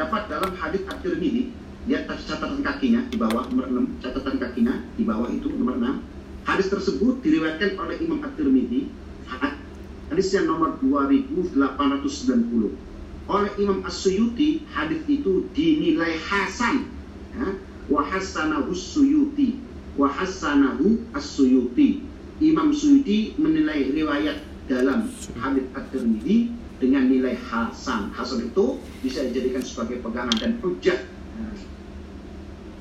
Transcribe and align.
terdapat 0.00 0.32
dalam 0.32 0.56
hadis 0.56 0.80
At-Tirmidzi 0.88 1.52
di 1.84 1.92
atas 1.92 2.24
catatan 2.24 2.64
kakinya 2.64 3.04
di 3.12 3.20
bawah 3.20 3.44
nomor 3.52 3.68
6 3.68 4.00
catatan 4.00 4.40
kakinya 4.40 4.80
di 4.96 5.04
bawah 5.04 5.28
itu 5.28 5.52
nomor 5.52 5.76
6 5.76 6.48
hadis 6.48 6.72
tersebut 6.72 7.20
diriwayatkan 7.20 7.76
oleh 7.76 8.00
Imam 8.00 8.24
At-Tirmidzi 8.24 8.88
hadis 9.28 10.32
yang 10.32 10.48
nomor 10.48 10.80
2890 10.80 13.28
oleh 13.28 13.52
Imam 13.60 13.84
As-Suyuti 13.84 14.64
hadis 14.72 15.04
itu 15.04 15.44
dinilai 15.52 16.16
hasan 16.16 16.88
ya, 17.36 17.60
wa 17.92 18.00
hasanahu 18.00 18.72
Suyuti 18.72 19.60
wa 20.00 20.08
hasanahu 20.08 20.96
As-Suyuti. 21.12 22.08
Imam 22.40 22.72
Suyuti 22.72 23.36
menilai 23.36 23.92
riwayat 23.92 24.48
dalam 24.64 25.12
hadis 25.36 25.68
At-Tirmidzi 25.76 26.56
dengan 26.80 27.06
nilai 27.06 27.36
hasan. 27.36 28.10
Hasan 28.16 28.50
itu 28.50 28.80
bisa 29.04 29.22
dijadikan 29.28 29.60
sebagai 29.60 30.00
pegangan 30.00 30.34
dan 30.40 30.56
hujah. 30.64 30.96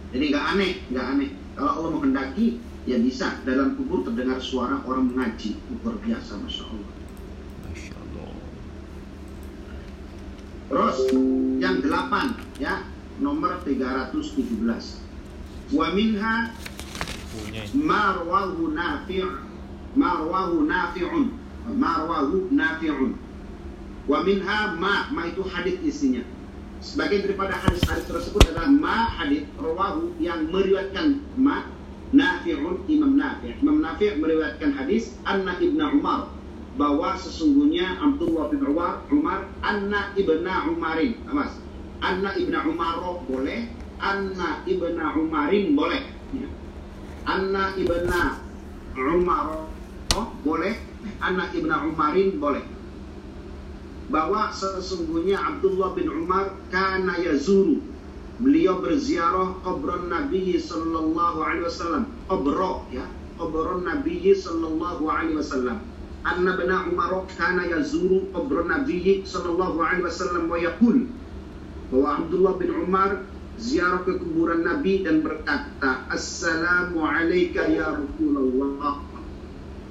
Jadi 0.10 0.24
nggak 0.34 0.46
aneh, 0.56 0.72
nggak 0.90 1.06
aneh. 1.06 1.30
Kalau 1.54 1.72
Allah 1.78 1.92
menghendaki, 2.00 2.58
ya 2.88 2.98
bisa. 2.98 3.44
Dalam 3.46 3.78
kubur 3.78 4.02
terdengar 4.08 4.42
suara 4.42 4.82
orang 4.88 5.14
mengaji. 5.14 5.60
Luar 5.84 6.00
biasa, 6.02 6.40
Masya 6.40 6.64
Allah. 6.66 6.92
Masya 7.70 7.94
Allah. 7.94 8.32
Terus, 10.72 10.98
yang 11.62 11.84
delapan, 11.84 12.34
ya, 12.58 12.88
nomor 13.22 13.62
317. 13.62 15.04
Wa 15.70 15.94
minha 15.94 16.58
marwahu 17.78 18.74
nafi' 18.74 19.22
marwahu 19.94 20.66
nafi'un 20.66 21.26
marwahu 21.78 22.50
nafi'un 22.50 23.14
wa 24.10 24.26
minha 24.26 24.74
ma 24.74 25.06
ma 25.14 25.30
itu 25.30 25.46
hadis 25.46 25.78
isinya. 25.86 26.26
Sebagian 26.82 27.30
daripada 27.30 27.54
hadis-hadis 27.62 28.10
tersebut 28.10 28.50
adalah 28.50 28.72
ma 28.74 29.14
hadis 29.22 29.46
rawahu 29.62 30.18
yang 30.18 30.50
meriwayatkan 30.50 31.22
ma 31.38 31.70
nafi'un 32.10 32.90
imam 32.90 33.14
nafi' 33.14 33.62
imam 33.62 33.86
nafi' 33.86 34.18
meriwayatkan 34.18 34.74
hadis 34.74 35.14
anna 35.30 35.62
ibnu 35.62 35.78
umar 36.02 36.34
bahwa 36.74 37.14
sesungguhnya 37.20 38.02
Abdullah 38.02 38.50
bin 38.50 38.66
Umar 38.66 39.04
Umar 39.14 39.40
anna 39.62 40.16
ibna 40.16 40.72
Umarin. 40.72 41.20
Awas. 41.28 41.60
Anna 42.00 42.34
ibna 42.40 42.64
Umar 42.66 43.04
boleh 43.28 43.68
anna 44.00 44.64
ibna 44.64 45.06
Umarin 45.20 45.76
boleh. 45.76 46.02
Ya. 46.34 46.48
Anna 47.28 47.76
ibna 47.76 48.40
Umar 48.96 49.68
boleh 50.42 50.74
Anna 51.20 51.52
ibna 51.52 51.84
Umarin 51.84 52.40
boleh 52.40 52.79
bahwa 54.10 54.50
sesungguhnya 54.50 55.38
Abdullah 55.38 55.94
bin 55.94 56.10
Umar 56.10 56.58
kana 56.74 57.18
yazuru 57.22 57.82
beliau 58.42 58.82
berziarah 58.82 59.58
kubron 59.62 60.10
Nabi 60.10 60.58
sallallahu 60.58 61.40
alaihi 61.40 61.66
wasallam 61.70 62.04
kubro 62.26 62.90
ya 62.90 63.06
kubron 63.38 63.86
Nabi 63.86 64.34
sallallahu 64.34 65.06
alaihi 65.06 65.38
wasallam 65.38 65.86
Anna 66.26 66.58
bin 66.58 66.74
Umar 66.74 67.26
kana 67.38 67.70
yazuru 67.70 68.28
kubron 68.34 68.68
Nabi 68.68 69.24
sallallahu 69.24 69.78
alaihi 69.78 70.06
wasallam 70.06 70.50
wa 70.50 70.58
yaqul 70.58 71.06
bahwa 71.90 72.10
Abdullah 72.22 72.54
bin 72.62 72.70
Umar 72.74 73.26
ziarah 73.60 74.08
ke 74.08 74.16
kuburan 74.16 74.64
Nabi 74.64 75.04
dan 75.04 75.20
berkata, 75.20 76.08
Assalamu 76.08 77.04
alayka 77.04 77.68
ya 77.68 77.98
Rasulullah. 77.98 79.04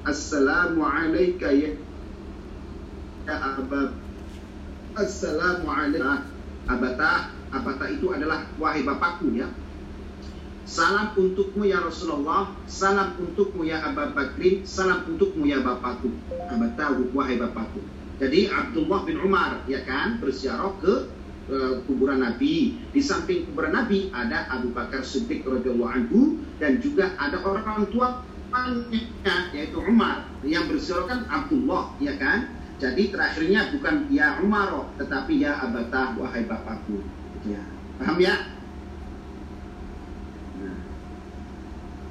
Assalamu 0.09 0.87
alayka 0.89 1.53
ya 1.53 1.77
Abab. 3.29 3.93
Assalamu 4.99 5.71
alayka 5.71 6.27
Abata. 6.67 7.31
Abata 7.55 7.87
itu 7.87 8.11
adalah 8.11 8.51
wahai 8.59 8.83
bapakku 8.83 9.31
ya. 9.31 9.47
Salam 10.69 11.17
untukmu 11.17 11.65
ya 11.65 11.81
Rasulullah, 11.81 12.53
salam 12.69 13.17
untukmu 13.17 13.65
ya 13.65 13.81
Abu 13.89 14.13
Bakrin, 14.13 14.67
salam 14.69 15.07
untukmu 15.07 15.47
ya 15.47 15.63
bapakku. 15.63 16.11
Abata 16.51 16.99
wahai 17.15 17.39
bapakku. 17.39 17.81
Jadi 18.19 18.51
Abdullah 18.51 19.07
bin 19.07 19.23
Umar 19.23 19.63
ya 19.71 19.87
kan 19.87 20.19
berziarah 20.19 20.75
ke 20.83 21.07
uh, 21.47 21.75
kuburan 21.87 22.19
Nabi. 22.19 22.83
Di 22.91 22.99
samping 22.99 23.47
kuburan 23.47 23.79
Nabi 23.79 24.11
ada 24.11 24.51
Abu 24.51 24.75
Bakar 24.75 25.07
Siddiq 25.07 25.47
radhiyallahu 25.47 25.95
anhu 25.95 26.43
dan 26.59 26.83
juga 26.83 27.15
ada 27.23 27.39
orang 27.47 27.87
tua 27.95 28.27
yaitu 29.55 29.79
Umar 29.79 30.27
yang 30.43 30.67
bersiarkan 30.67 31.31
Abdullah 31.31 31.95
ya 32.03 32.19
kan. 32.19 32.58
Jadi 32.79 33.11
terakhirnya 33.11 33.75
bukan 33.75 34.07
ya 34.09 34.39
Umar 34.39 34.95
tetapi 34.95 35.43
ya 35.43 35.59
Abatah 35.67 36.15
wahai 36.15 36.47
bapakku. 36.47 37.03
Ya. 37.43 37.63
Paham 37.99 38.19
ya? 38.23 38.55
Nah. 40.63 40.79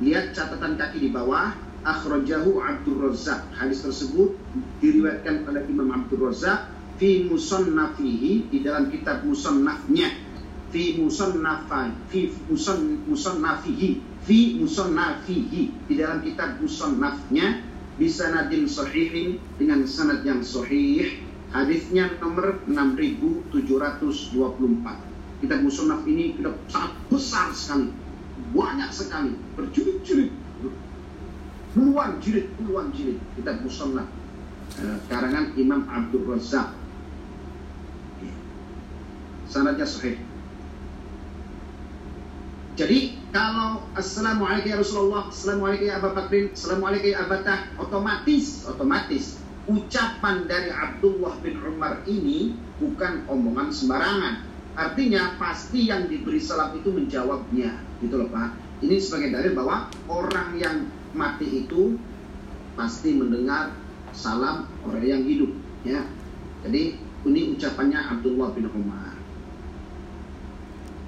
Lihat 0.04 0.36
catatan 0.36 0.76
kaki 0.76 1.08
di 1.08 1.10
bawah 1.16 1.56
akhrajahu 1.88 2.60
Abdul 2.60 3.08
Razzaq. 3.08 3.56
Hadis 3.56 3.80
tersebut 3.80 4.36
diriwayatkan 4.84 5.48
oleh 5.48 5.64
Imam 5.72 5.88
Abdul 5.96 6.28
Razzaq 6.28 6.68
fi 7.00 7.32
musannafihi 7.32 8.52
di 8.52 8.60
dalam 8.60 8.92
kitab 8.92 9.24
musannafnya 9.24 10.12
fi 10.68 11.00
musannafai 11.00 11.96
fi 12.12 12.28
musan 12.52 13.08
musannafihi 13.08 14.04
fi 14.28 14.60
musannafihi 14.60 15.62
di 15.88 15.94
dalam 15.96 16.20
kitab 16.20 16.60
musannafnya 16.60 17.64
bisanadin 17.98 18.70
sahihin 18.70 19.42
dengan 19.58 19.84
sanad 19.90 20.22
yang 20.24 20.46
sahih. 20.46 21.26
Hadisnya 21.48 22.12
nomor 22.20 22.60
6724 22.70 25.42
kitab 25.42 25.60
musannaf 25.64 26.04
ini 26.06 26.38
kitab 26.38 26.54
sangat 26.70 26.94
besar 27.10 27.50
sekali. 27.54 27.90
Banyak 28.54 28.94
sekali. 28.94 29.34
Berjilid-jilid. 29.58 30.32
Puluhan 31.78 32.18
jilid 32.22 32.50
puluhan 32.58 32.94
jilid 32.94 33.18
kitab 33.38 33.62
musannaf. 33.66 34.08
Eh, 34.78 34.98
karangan 35.10 35.56
Imam 35.56 35.88
Abdul 35.88 36.28
Razak 36.28 36.76
sanadnya 39.48 39.88
sahih. 39.88 40.20
Jadi 42.78 43.18
kalau 43.34 43.82
Assalamualaikum 43.98 44.70
ya 44.70 44.78
Rasulullah, 44.78 45.34
Assalamualaikum 45.34 45.90
ya 45.90 45.98
Abu 45.98 46.14
Bakrin, 46.14 46.54
Assalamualaikum 46.54 47.10
ya 47.10 47.26
Abatah, 47.26 47.60
otomatis, 47.82 48.70
otomatis 48.70 49.42
ucapan 49.68 50.48
dari 50.48 50.72
Abdullah 50.72 51.36
bin 51.44 51.60
Umar 51.60 52.06
ini 52.08 52.56
bukan 52.80 53.28
omongan 53.28 53.74
sembarangan. 53.74 54.48
Artinya 54.78 55.36
pasti 55.42 55.90
yang 55.90 56.08
diberi 56.08 56.40
salam 56.40 56.78
itu 56.78 56.94
menjawabnya, 56.94 57.82
gitu 58.00 58.16
loh 58.16 58.30
Pak. 58.32 58.56
Ini 58.86 58.96
sebagai 59.02 59.34
dalil 59.34 59.58
bahwa 59.58 59.90
orang 60.08 60.56
yang 60.56 60.88
mati 61.18 61.66
itu 61.66 61.98
pasti 62.78 63.18
mendengar 63.18 63.74
salam 64.14 64.70
orang 64.86 65.04
yang 65.04 65.24
hidup, 65.26 65.52
ya. 65.82 66.06
Jadi 66.62 66.96
ini 67.26 67.58
ucapannya 67.58 68.00
Abdullah 68.06 68.54
bin 68.54 68.70
Umar. 68.70 69.07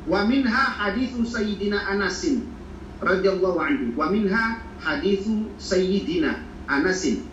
Wa 0.09 0.25
minha 0.25 0.64
hadithu 0.81 1.22
Sayyidina 1.22 1.86
Anasin 1.86 2.50
radhiyallahu 2.97 3.62
anhu. 3.62 3.86
Wa 3.94 4.09
minha 4.09 4.58
hadithu 4.81 5.53
Sayyidina 5.62 6.42
Anasin. 6.66 7.30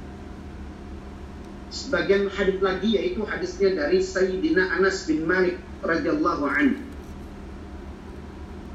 Sebagian 1.72 2.28
hadis 2.28 2.60
lagi 2.60 3.00
yaitu 3.00 3.24
hadisnya 3.24 3.74
dari 3.74 4.04
Sayyidina 4.04 4.76
Anas 4.76 5.08
bin 5.08 5.24
Malik 5.24 5.56
radhiyallahu 5.80 6.44
anhu. 6.44 6.78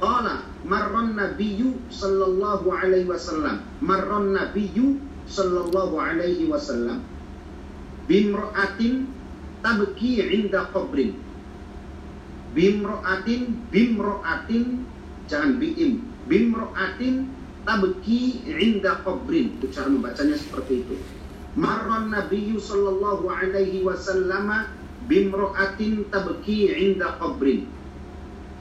Qala 0.02 0.50
marran 0.66 1.14
nabiyyu 1.14 1.78
sallallahu 1.94 2.74
alaihi 2.74 3.06
wasallam. 3.06 3.62
Marran 3.86 4.34
nabiyyu 4.34 4.98
sallallahu 5.30 6.02
alaihi 6.02 6.50
wasallam. 6.50 7.06
Bimra'atin 8.10 9.08
tabki 9.62 10.26
'inda 10.26 10.74
qabrin 10.74 11.16
bimroatin 12.52 13.58
bimroatin 13.72 14.84
jangan 15.32 15.58
biim 15.58 16.04
bimroatin 16.28 17.32
tabki 17.64 18.44
inda 18.48 19.02
qabrin. 19.06 19.58
Itu 19.60 19.72
cara 19.72 19.88
membacanya 19.88 20.36
seperti 20.36 20.84
itu. 20.84 20.96
Marron 21.56 22.12
nabiyyu 22.12 22.60
sallallahu 22.60 23.28
alaihi 23.28 23.84
wasallam 23.84 24.72
bimroatin 25.08 26.08
tabki 26.12 26.72
inda 26.72 27.20
qabrin. 27.20 27.68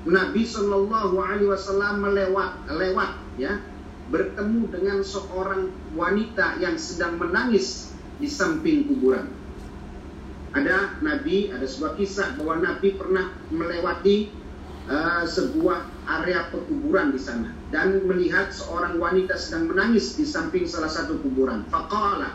Nabi 0.00 0.48
sallallahu 0.48 1.20
alaihi 1.20 1.52
wasallam 1.52 2.00
melewat 2.00 2.56
lewat 2.72 3.20
ya 3.37 3.60
bertemu 4.08 4.66
dengan 4.72 4.98
seorang 5.04 5.70
wanita 5.92 6.56
yang 6.58 6.81
sedang 6.81 7.20
menangis 7.20 7.92
di 8.16 8.26
samping 8.26 8.88
kuburan 8.88 9.28
ada 10.50 10.99
Nabi, 10.99 11.55
ada 11.55 11.62
sebuah 11.62 11.94
kisah 11.94 12.35
bahwa 12.35 12.58
Nabi 12.58 12.99
pernah 12.99 13.31
melewati 13.55 14.31
uh, 14.91 15.23
sebuah 15.23 15.87
area 16.20 16.50
perkuburan 16.50 17.14
di 17.14 17.20
sana 17.23 17.55
dan 17.70 18.02
melihat 18.02 18.50
seorang 18.50 18.99
wanita 18.99 19.38
sedang 19.38 19.70
menangis 19.70 20.19
di 20.19 20.26
samping 20.26 20.67
salah 20.67 20.91
satu 20.91 21.23
kuburan. 21.23 21.62
Faqala, 21.70 22.35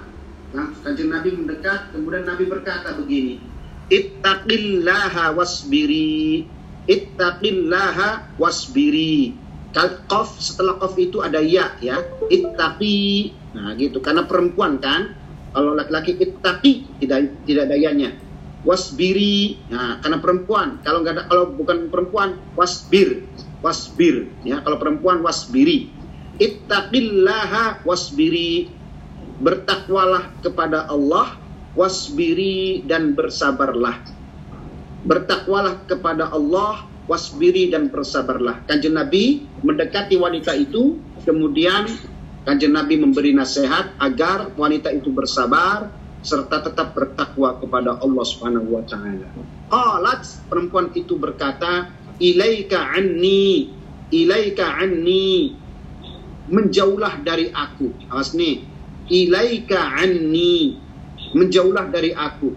langsung 0.55 1.11
Nabi 1.11 1.35
mendekat, 1.35 1.91
kemudian 1.91 2.23
Nabi 2.23 2.47
berkata 2.47 2.95
begini, 2.95 3.43
Ittaqillaha 3.91 5.35
wasbiri. 5.35 6.47
ittaqillaha 6.85 8.37
wasbiri 8.37 9.33
Qaf 9.75 10.39
setelah 10.39 10.79
qaf 10.79 10.95
itu 10.95 11.19
ada 11.19 11.43
ya 11.43 11.75
ya 11.83 11.99
ittaqi 12.31 13.35
nah 13.51 13.75
gitu 13.75 13.99
karena 13.99 14.23
perempuan 14.23 14.79
kan 14.79 15.11
kalau 15.55 15.71
laki-laki 15.71 16.19
ittaqi 16.19 16.99
tidak 16.99 17.31
tidak 17.47 17.71
ada 17.71 17.77
yanya 17.79 18.11
wasbiri. 18.67 19.61
Nah 19.69 20.01
karena 20.01 20.17
perempuan. 20.19 20.81
Kalau 20.81 21.05
nggak 21.05 21.13
ada 21.15 21.23
kalau 21.29 21.45
bukan 21.53 21.87
perempuan 21.87 22.35
wasbir. 22.57 23.23
Wasbir. 23.61 24.27
Ya 24.43 24.59
kalau 24.65 24.81
perempuan 24.81 25.21
wasbiri. 25.23 25.93
Ittaqillaha 26.41 27.87
wasbiri. 27.87 28.67
Bertakwalah 29.39 30.33
kepada 30.43 30.89
Allah 30.89 31.39
wasbiri 31.77 32.83
dan 32.83 33.13
bersabarlah. 33.13 34.01
Bertakwalah 35.05 35.85
kepada 35.85 36.33
Allah 36.33 36.89
wasbiri 37.05 37.69
dan 37.69 37.93
bersabarlah. 37.93 38.65
Kanjeng 38.65 38.97
Nabi 38.97 39.45
mendekati 39.61 40.17
wanita 40.17 40.57
itu 40.57 40.97
kemudian 41.21 41.85
kanjeng 42.45 42.77
Nabi 42.77 43.01
memberi 43.01 43.33
nasihat 43.33 43.97
agar 43.97 44.53
wanita 44.53 44.93
itu 44.93 45.09
bersabar 45.09 45.89
serta 46.25 46.61
tetap 46.61 46.93
bertakwa 46.93 47.57
kepada 47.57 47.97
Allah 48.01 48.25
Subhanahu 48.25 48.69
wa 48.77 48.83
taala. 48.85 49.29
Qalat 49.69 50.21
perempuan 50.49 50.93
itu 50.93 51.17
berkata, 51.17 51.89
"Ilaika 52.21 52.97
anni, 52.97 53.69
ilaika 54.13 54.77
anni." 54.81 55.57
Menjauhlah 56.45 57.25
dari 57.25 57.49
aku. 57.49 57.89
Awas 58.13 58.37
nih. 58.37 58.61
Ilaika 59.09 59.97
anni. 59.97 60.77
Menjauhlah 61.33 61.89
dari 61.89 62.13
aku. 62.13 62.53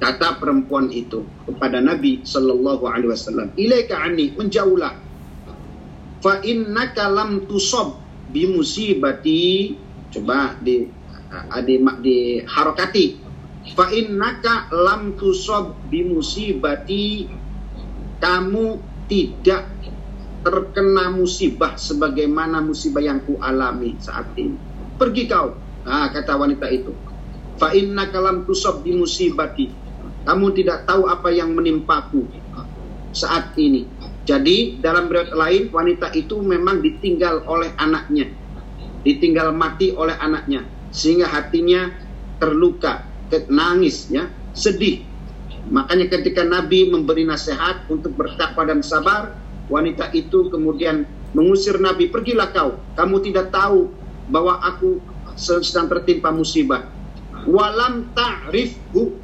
Kata 0.00 0.40
perempuan 0.40 0.88
itu 0.92 1.24
kepada 1.44 1.80
Nabi 1.80 2.24
sallallahu 2.24 2.88
alaihi 2.88 3.12
wasallam, 3.12 3.52
"Ilaika 3.56 4.00
anni, 4.00 4.32
menjauhlah." 4.36 4.92
Fa 6.20 6.40
innaka 6.44 7.08
lam 7.08 7.48
tusab 7.48 8.05
bi 8.30 8.48
musibati. 8.50 9.74
Coba 10.12 10.56
di 10.62 10.86
di, 11.66 11.74
di 12.02 12.16
harokati. 12.42 13.06
Fa 13.74 13.90
innaka 13.90 14.70
lam 14.70 15.18
tusab 15.18 15.90
bi 15.90 16.06
musibati 16.06 17.26
kamu 18.22 18.66
tidak 19.10 19.66
terkena 20.46 21.10
musibah 21.10 21.74
sebagaimana 21.74 22.62
musibah 22.62 23.02
yang 23.02 23.18
ku 23.26 23.36
alami 23.42 23.98
saat 23.98 24.30
ini. 24.38 24.54
Pergi 24.96 25.26
kau. 25.26 25.58
Nah, 25.82 26.10
kata 26.14 26.38
wanita 26.38 26.70
itu. 26.70 26.94
Fa 27.58 27.74
innaka 27.74 28.22
lam 28.22 28.46
tusab 28.46 28.86
bi 28.86 28.94
musibati 28.94 29.86
kamu 30.26 30.46
tidak 30.58 30.90
tahu 30.90 31.06
apa 31.06 31.30
yang 31.30 31.54
menimpaku 31.54 32.26
saat 33.14 33.54
ini 33.56 33.86
jadi 34.26 34.82
dalam 34.82 35.06
riwayat 35.06 35.32
lain 35.32 35.62
wanita 35.70 36.10
itu 36.18 36.42
memang 36.42 36.82
ditinggal 36.82 37.46
oleh 37.46 37.70
anaknya 37.78 38.26
ditinggal 39.06 39.54
mati 39.54 39.94
oleh 39.94 40.18
anaknya 40.18 40.66
sehingga 40.90 41.30
hatinya 41.30 41.94
terluka, 42.42 43.06
nangis 43.46 44.10
ya, 44.10 44.26
sedih. 44.52 45.06
Makanya 45.70 46.10
ketika 46.10 46.42
Nabi 46.42 46.90
memberi 46.90 47.22
nasihat 47.22 47.86
untuk 47.86 48.14
bertakwa 48.18 48.66
dan 48.66 48.82
sabar, 48.82 49.34
wanita 49.70 50.10
itu 50.14 50.50
kemudian 50.50 51.06
mengusir 51.34 51.78
Nabi, 51.78 52.10
"Pergilah 52.10 52.50
kau, 52.54 52.78
kamu 52.98 53.16
tidak 53.30 53.50
tahu 53.54 53.90
bahwa 54.30 54.58
aku 54.62 54.98
sedang 55.38 55.90
tertimpa 55.90 56.30
musibah." 56.30 56.86
Walam 57.46 58.10
ta'rifhu, 58.14 59.14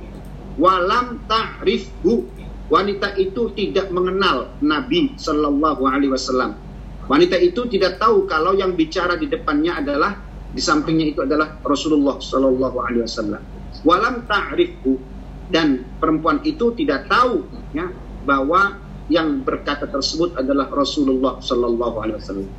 walam 0.58 1.22
ta'rifhu. 1.26 2.28
Wanita 2.72 3.20
itu 3.20 3.52
tidak 3.52 3.92
mengenal 3.92 4.56
Nabi 4.64 5.12
Shallallahu 5.20 5.84
alaihi 5.84 6.08
wasallam. 6.08 6.56
Wanita 7.04 7.36
itu 7.36 7.68
tidak 7.68 8.00
tahu 8.00 8.24
kalau 8.24 8.56
yang 8.56 8.72
bicara 8.72 9.20
di 9.20 9.28
depannya 9.28 9.84
adalah 9.84 10.16
di 10.52 10.60
sampingnya 10.60 11.12
itu 11.16 11.20
adalah 11.24 11.60
Rasulullah 11.64 12.20
Shallallahu 12.20 12.76
Alaihi 12.80 13.04
Wasallam. 13.08 13.42
Walam 13.88 14.28
ta'rifku 14.28 15.00
dan 15.48 15.84
perempuan 15.96 16.44
itu 16.44 16.76
tidak 16.76 17.08
tahu 17.08 17.48
ya 17.72 17.88
bahwa 18.28 18.76
yang 19.08 19.42
berkata 19.42 19.88
tersebut 19.88 20.36
adalah 20.38 20.68
Rasulullah 20.68 21.40
Shallallahu 21.40 21.96
Alaihi 22.04 22.16
Wasallam. 22.20 22.50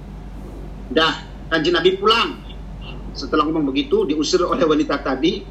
Dah 0.91 1.13
kanjeng 1.53 1.77
Nabi 1.77 1.95
pulang. 2.01 2.41
Setelah 3.13 3.45
ngomong 3.45 3.69
begitu 3.69 4.09
diusir 4.09 4.41
oleh 4.41 4.65
wanita 4.65 4.97
tadi 5.05 5.45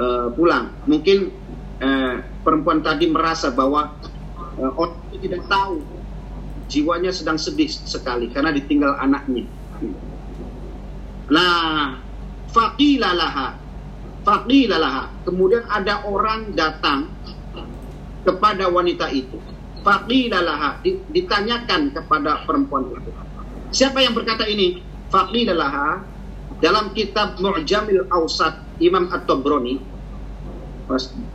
uh, 0.00 0.32
pulang. 0.32 0.72
Mungkin 0.88 1.47
uh, 1.82 2.14
perempuan 2.42 2.82
tadi 2.82 3.10
merasa 3.10 3.50
bahwa 3.50 3.94
uh, 4.58 4.72
orang 4.74 4.98
itu 5.10 5.30
tidak 5.30 5.46
tahu 5.46 5.82
jiwanya 6.68 7.10
sedang 7.10 7.40
sedih 7.40 7.68
sekali 7.68 8.28
karena 8.28 8.52
ditinggal 8.52 8.94
anaknya. 9.00 9.48
Nah, 11.28 12.00
faqilalaha. 12.52 13.56
Faqilalaha. 14.24 15.02
Kemudian 15.24 15.64
ada 15.68 16.04
orang 16.04 16.52
datang 16.52 17.08
kepada 18.24 18.68
wanita 18.68 19.08
itu. 19.12 19.40
Faqilalaha. 19.80 20.84
Ditanyakan 21.12 21.96
kepada 21.96 22.44
perempuan 22.44 22.92
itu. 22.92 23.10
Siapa 23.72 24.04
yang 24.04 24.12
berkata 24.16 24.44
ini? 24.44 24.84
Faqilalaha. 25.08 26.04
Dalam 26.58 26.90
kitab 26.90 27.38
Mu'jamil 27.38 28.10
Awsat 28.10 28.82
Imam 28.82 29.08
At-Tabrani 29.14 29.78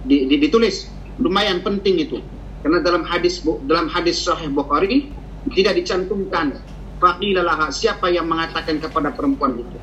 ditulis. 0.08 0.90
Lumayan 1.22 1.62
penting 1.62 2.02
itu. 2.02 2.20
Karena 2.64 2.80
dalam 2.80 3.04
hadis 3.04 3.44
dalam 3.68 3.92
hadis 3.92 4.24
Sahih 4.24 4.50
Bukhari 4.50 5.12
tidak 5.54 5.78
dicantumkan. 5.78 6.58
Faqilalaha 7.04 7.68
siapa 7.70 8.08
yang 8.08 8.32
mengatakan 8.32 8.80
kepada 8.80 9.12
perempuan 9.12 9.60
itu? 9.60 9.78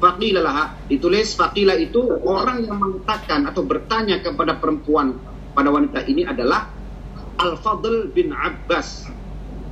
Faqilalaha 0.00 0.88
ditulis 0.88 1.36
faqila 1.36 1.76
itu 1.76 2.00
orang 2.24 2.64
yang 2.64 2.80
mengatakan 2.80 3.44
atau 3.50 3.66
bertanya 3.66 4.22
kepada 4.22 4.56
perempuan 4.56 5.18
pada 5.52 5.68
wanita 5.68 6.06
ini 6.08 6.24
adalah 6.24 6.70
Al-Fadl 7.38 8.14
bin 8.16 8.32
Abbas. 8.32 9.10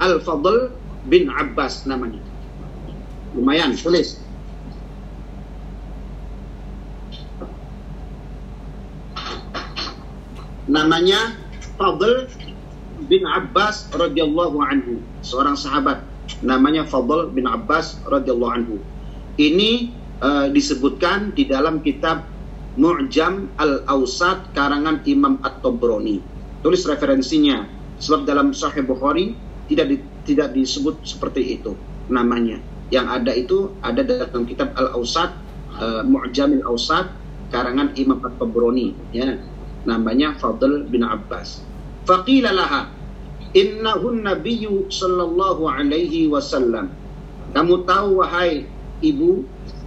Al-Fadl 0.02 0.75
bin 1.08 1.32
Abbas 1.32 1.88
namanya. 1.88 2.20
Lumayan 3.32 3.78
tulis 3.78 4.25
namanya 10.67 11.35
Fadl 11.79 12.31
bin 13.07 13.23
Abbas 13.29 13.91
radhiyallahu 13.93 14.57
anhu. 14.62 15.02
Seorang 15.21 15.55
sahabat. 15.59 16.00
Namanya 16.43 16.88
Fadl 16.88 17.31
bin 17.31 17.47
Abbas 17.47 18.00
radhiyallahu 18.09 18.52
anhu. 18.52 18.76
Ini 19.37 19.93
uh, 20.25 20.49
disebutkan 20.50 21.37
di 21.37 21.45
dalam 21.47 21.85
kitab 21.85 22.25
Mu'jam 22.76 23.49
Al-Awsat 23.57 24.52
karangan 24.52 25.05
Imam 25.09 25.40
At-Tabrani. 25.45 26.21
Tulis 26.61 26.85
referensinya. 26.85 27.69
Sebab 27.97 28.29
dalam 28.29 28.52
Sahih 28.52 28.85
Bukhari 28.85 29.33
tidak 29.73 29.88
di, 29.88 29.97
tidak 30.29 30.52
disebut 30.52 31.00
seperti 31.05 31.57
itu 31.57 31.73
namanya. 32.12 32.61
Yang 32.93 33.07
ada 33.09 33.33
itu 33.33 33.57
ada 33.81 34.05
dalam 34.05 34.45
kitab 34.45 34.76
Al-Awsat 34.76 35.31
uh, 35.81 36.02
Mu'jam 36.05 36.52
Al-Awsat 36.61 37.09
karangan 37.49 37.95
Imam 37.97 38.21
At-Tabrani 38.21 38.93
ya 39.14 39.38
namanya 39.87 40.35
Fadl 40.37 40.85
bin 40.90 41.07
Abbas. 41.07 41.62
Faqila 42.05 42.50
laha 42.52 42.90
innahun 43.55 44.26
nabiyyu 44.26 44.90
sallallahu 44.90 45.64
alaihi 45.71 46.28
wasallam. 46.28 46.90
Kamu 47.55 47.87
tahu 47.88 48.21
wahai 48.21 48.66
ibu 49.00 49.47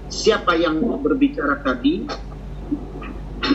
siapa 0.10 0.58
yang 0.58 0.82
berbicara 1.04 1.62
tadi? 1.62 2.08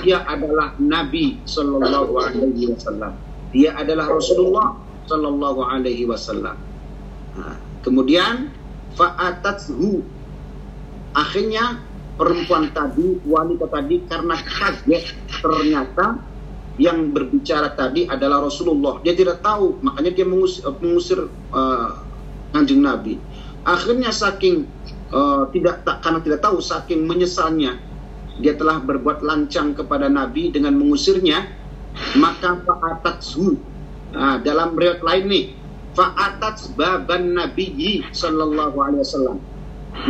Dia 0.04 0.24
adalah 0.24 0.76
Nabi 0.80 1.40
sallallahu 1.44 2.12
alaihi 2.20 2.72
wasallam. 2.72 3.16
Dia 3.52 3.74
adalah 3.74 4.10
Rasulullah 4.12 4.76
sallallahu 5.08 5.60
alaihi 5.64 6.08
wasallam. 6.08 6.56
Kemudian 7.84 8.48
fa'atathu. 8.96 10.02
Akhirnya 11.14 11.78
perempuan 12.18 12.70
tadi 12.74 13.22
wanita 13.22 13.70
tadi 13.70 14.02
karena 14.06 14.34
kaget 14.38 15.04
ternyata 15.42 16.18
yang 16.74 17.14
berbicara 17.14 17.74
tadi 17.78 18.10
adalah 18.10 18.42
Rasulullah. 18.42 18.98
Dia 19.06 19.14
tidak 19.14 19.42
tahu, 19.46 19.78
makanya 19.78 20.10
dia 20.10 20.26
mengusir, 20.26 20.66
mengusir 20.82 21.18
uh, 21.54 22.02
kanjeng 22.50 22.82
Nabi. 22.82 23.18
Akhirnya 23.62 24.10
saking 24.10 24.66
uh, 25.14 25.46
tidak 25.54 25.86
tak 25.86 26.02
karena 26.02 26.20
tidak 26.20 26.40
tahu, 26.42 26.58
saking 26.58 27.06
menyesalnya 27.06 27.78
dia 28.42 28.58
telah 28.58 28.82
berbuat 28.82 29.22
lancang 29.22 29.78
kepada 29.78 30.10
Nabi 30.10 30.50
dengan 30.50 30.74
mengusirnya, 30.74 31.46
maka 32.18 32.58
fa'atatsu. 32.66 33.54
Nah, 34.14 34.42
dalam 34.42 34.74
riwayat 34.74 35.02
lain 35.06 35.24
nih, 35.30 35.44
fa'atat 35.94 36.74
baban 36.74 37.38
Nabi 37.38 38.02
sallallahu 38.10 38.76
alaihi 38.82 39.02
wasallam. 39.06 39.38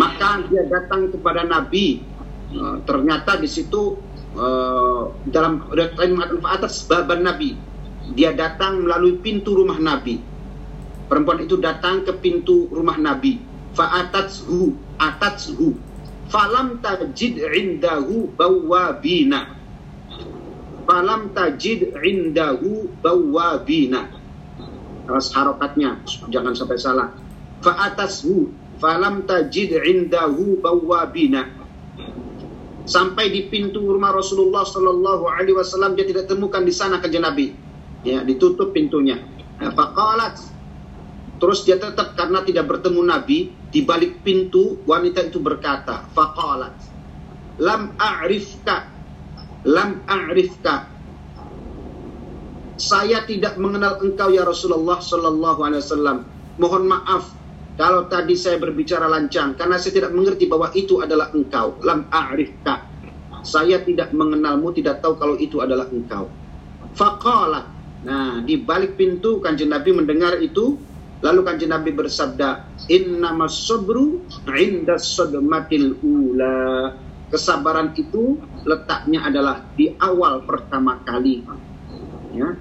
Maka 0.01 0.49
dia 0.49 0.65
datang 0.65 1.13
kepada 1.13 1.45
Nabi. 1.45 2.01
Uh, 2.55 2.79
ternyata 2.87 3.37
di 3.37 3.51
situ 3.51 3.99
uh, 4.35 5.11
dalam 5.31 5.65
lain 5.73 6.11
mengatakan 6.15 6.45
atas 6.47 6.85
baban 6.87 7.25
Nabi 7.25 7.75
dia 8.13 8.37
datang 8.37 8.85
melalui 8.85 9.17
pintu 9.17 9.57
rumah 9.57 9.81
Nabi. 9.81 10.21
Perempuan 11.09 11.41
itu 11.41 11.57
datang 11.57 12.05
ke 12.05 12.13
pintu 12.21 12.69
rumah 12.69 13.01
Nabi. 13.01 13.41
Fa'atatshu, 13.73 14.77
atatshu. 15.01 15.73
Falam 16.29 16.85
tajid 16.85 17.41
indahu 17.41 18.29
bawabina. 18.37 19.57
Falam 20.85 21.33
tajid 21.33 21.97
indahu 21.97 22.93
bawabina. 23.01 24.13
Alas 25.09 25.33
harokatnya, 25.33 26.01
jangan 26.29 26.53
sampai 26.57 26.77
salah. 26.81 27.09
Fa'atashu, 27.65 28.53
falam 28.81 29.25
tajid 29.25 29.81
indahu 29.81 30.61
bawabina. 30.61 31.64
Sampai 32.85 33.33
di 33.33 33.49
pintu 33.49 33.81
rumah 33.81 34.13
Rasulullah 34.13 34.61
Sallallahu 34.61 35.25
Alaihi 35.25 35.57
Wasallam 35.57 35.97
dia 35.97 36.05
tidak 36.05 36.29
temukan 36.29 36.61
di 36.61 36.73
sana 36.73 37.01
kanjeng 37.01 37.25
Nabi. 37.25 37.57
Ya, 38.05 38.21
ditutup 38.21 38.77
pintunya. 38.77 39.17
Nah, 39.57 39.73
Faqalat. 39.73 40.37
Terus 41.41 41.65
dia 41.65 41.81
tetap 41.81 42.13
karena 42.13 42.45
tidak 42.45 42.69
bertemu 42.69 43.01
Nabi 43.01 43.49
di 43.73 43.81
balik 43.83 44.21
pintu 44.21 44.85
wanita 44.85 45.25
itu 45.25 45.41
berkata, 45.41 46.05
Faqalat. 46.13 46.77
Lam 47.65 47.97
a'rifka. 47.97 48.93
Lam 49.65 50.05
a'rifka. 50.05 50.93
Saya 52.77 53.25
tidak 53.25 53.57
mengenal 53.57 53.97
engkau 54.05 54.29
ya 54.29 54.45
Rasulullah 54.45 55.01
Sallallahu 55.01 55.61
Alaihi 55.65 55.81
Wasallam. 55.81 56.19
Mohon 56.61 56.85
maaf 56.91 57.33
kalau 57.75 58.07
tadi 58.07 58.39
saya 58.39 58.63
berbicara 58.63 59.11
lancang 59.11 59.59
karena 59.59 59.75
saya 59.83 59.99
tidak 59.99 60.15
mengerti 60.15 60.47
bahwa 60.47 60.71
itu 60.79 61.03
adalah 61.03 61.35
engkau. 61.35 61.75
Lam 61.83 62.07
a'rifka. 62.07 62.87
Saya 63.45 63.83
tidak 63.83 64.15
mengenalmu, 64.15 64.73
tidak 64.73 65.03
tahu 65.03 65.19
kalau 65.19 65.37
itu 65.37 65.59
adalah 65.59 65.91
engkau. 65.91 66.31
Faqalat. 66.95 67.67
Nah, 68.07 68.41
di 68.47 68.63
balik 68.63 68.95
pintu 68.95 69.43
kanjeng 69.43 69.75
Nabi 69.75 69.91
mendengar 69.91 70.39
itu, 70.39 70.79
lalu 71.19 71.41
kanjeng 71.43 71.75
Nabi 71.75 71.91
bersabda, 71.93 72.79
"Innamas 72.89 73.67
sabru 73.67 74.23
'inda 74.49 74.97
sadmatil 74.97 75.99
ula." 76.01 76.95
Kesabaran 77.29 77.91
itu 77.99 78.39
letaknya 78.63 79.27
adalah 79.27 79.67
di 79.75 79.91
awal 79.99 80.47
pertama 80.47 81.03
kali. 81.03 81.43
Ya. 82.33 82.55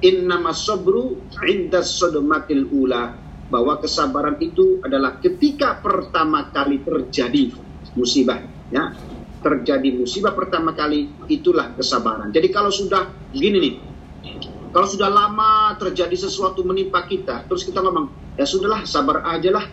Innamas 0.00 0.62
sabru 0.62 1.18
'inda 1.42 1.82
sadmatil 1.82 2.70
ula 2.70 3.19
bahwa 3.50 3.82
kesabaran 3.82 4.38
itu 4.38 4.78
adalah 4.80 5.18
ketika 5.18 5.82
pertama 5.82 6.48
kali 6.54 6.80
terjadi 6.80 7.52
musibah 7.98 8.40
ya. 8.70 8.94
Terjadi 9.40 9.96
musibah 9.96 10.36
pertama 10.36 10.76
kali 10.76 11.08
itulah 11.26 11.72
kesabaran. 11.72 12.28
Jadi 12.30 12.48
kalau 12.52 12.68
sudah 12.68 13.08
gini 13.32 13.58
nih 13.58 13.74
kalau 14.70 14.86
sudah 14.86 15.10
lama 15.10 15.74
terjadi 15.82 16.14
sesuatu 16.14 16.62
menimpa 16.62 17.02
kita 17.10 17.48
terus 17.50 17.66
kita 17.66 17.82
ngomong 17.82 18.36
ya 18.38 18.46
sudahlah 18.46 18.86
sabar 18.86 19.26
aja 19.26 19.50
lah. 19.50 19.66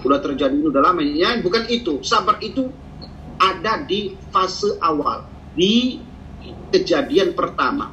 Udah 0.00 0.18
terjadi 0.18 0.56
ini 0.56 0.66
udah 0.72 0.82
lama. 0.82 1.04
Ya 1.04 1.36
bukan 1.38 1.68
itu. 1.70 2.00
Sabar 2.02 2.40
itu 2.42 2.72
ada 3.38 3.84
di 3.84 4.16
fase 4.32 4.74
awal 4.82 5.28
di 5.54 6.00
kejadian 6.74 7.36
pertama. 7.36 7.92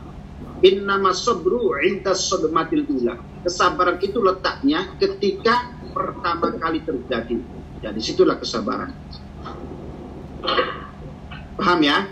Innama 0.65 1.13
sabru 1.13 1.77
inda 1.85 2.17
sodmatil 2.17 2.89
ula 2.89 3.13
kesabaran 3.47 3.95
itu 4.03 4.19
letaknya 4.19 4.91
ketika 4.99 5.71
pertama 5.95 6.51
kali 6.59 6.83
terjadi. 6.83 7.39
Ya, 7.79 7.95
di 7.95 8.03
situlah 8.03 8.35
kesabaran. 8.35 8.91
Paham 11.55 11.79
ya? 11.79 12.03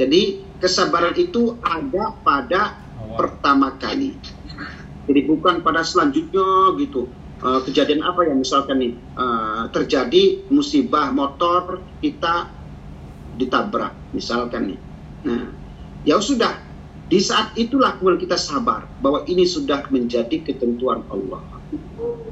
Jadi 0.00 0.40
kesabaran 0.56 1.12
itu 1.20 1.60
ada 1.60 2.16
pada 2.24 2.80
pertama 3.20 3.76
kali. 3.76 4.16
Jadi 5.04 5.20
bukan 5.28 5.60
pada 5.60 5.84
selanjutnya 5.84 6.72
gitu. 6.80 7.12
Uh, 7.44 7.60
kejadian 7.60 8.00
apa 8.00 8.24
ya 8.24 8.32
misalkan 8.32 8.80
nih 8.80 8.96
uh, 9.20 9.68
terjadi 9.68 10.48
musibah 10.48 11.12
motor 11.12 11.84
kita 12.00 12.48
ditabrak 13.36 13.92
misalkan 14.16 14.72
nih. 14.72 14.80
Nah, 15.28 15.52
ya 16.08 16.16
sudah 16.24 16.63
di 17.14 17.22
saat 17.22 17.54
itulah 17.54 17.94
kemudian 17.94 18.26
kita 18.26 18.34
sabar 18.34 18.90
bahwa 18.98 19.22
ini 19.30 19.46
sudah 19.46 19.86
menjadi 19.86 20.42
ketentuan 20.42 21.06
Allah. 21.06 21.46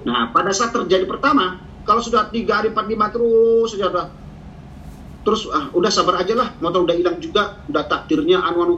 Nah, 0.02 0.34
pada 0.34 0.50
saat 0.50 0.74
terjadi 0.74 1.06
pertama, 1.06 1.62
kalau 1.86 2.02
sudah 2.02 2.26
tiga 2.34 2.58
hari, 2.58 2.74
empat 2.74 2.90
lima 2.90 3.06
terus 3.14 3.78
saja 3.78 3.94
udah, 3.94 4.10
terus 5.22 5.46
ah, 5.54 5.70
udah 5.70 5.86
sabar 5.86 6.18
aja 6.18 6.34
lah, 6.34 6.58
motor 6.58 6.82
udah 6.82 6.98
hilang 6.98 7.22
juga, 7.22 7.62
udah 7.70 7.86
takdirnya 7.86 8.42
anu 8.42 8.58
anu. 8.58 8.74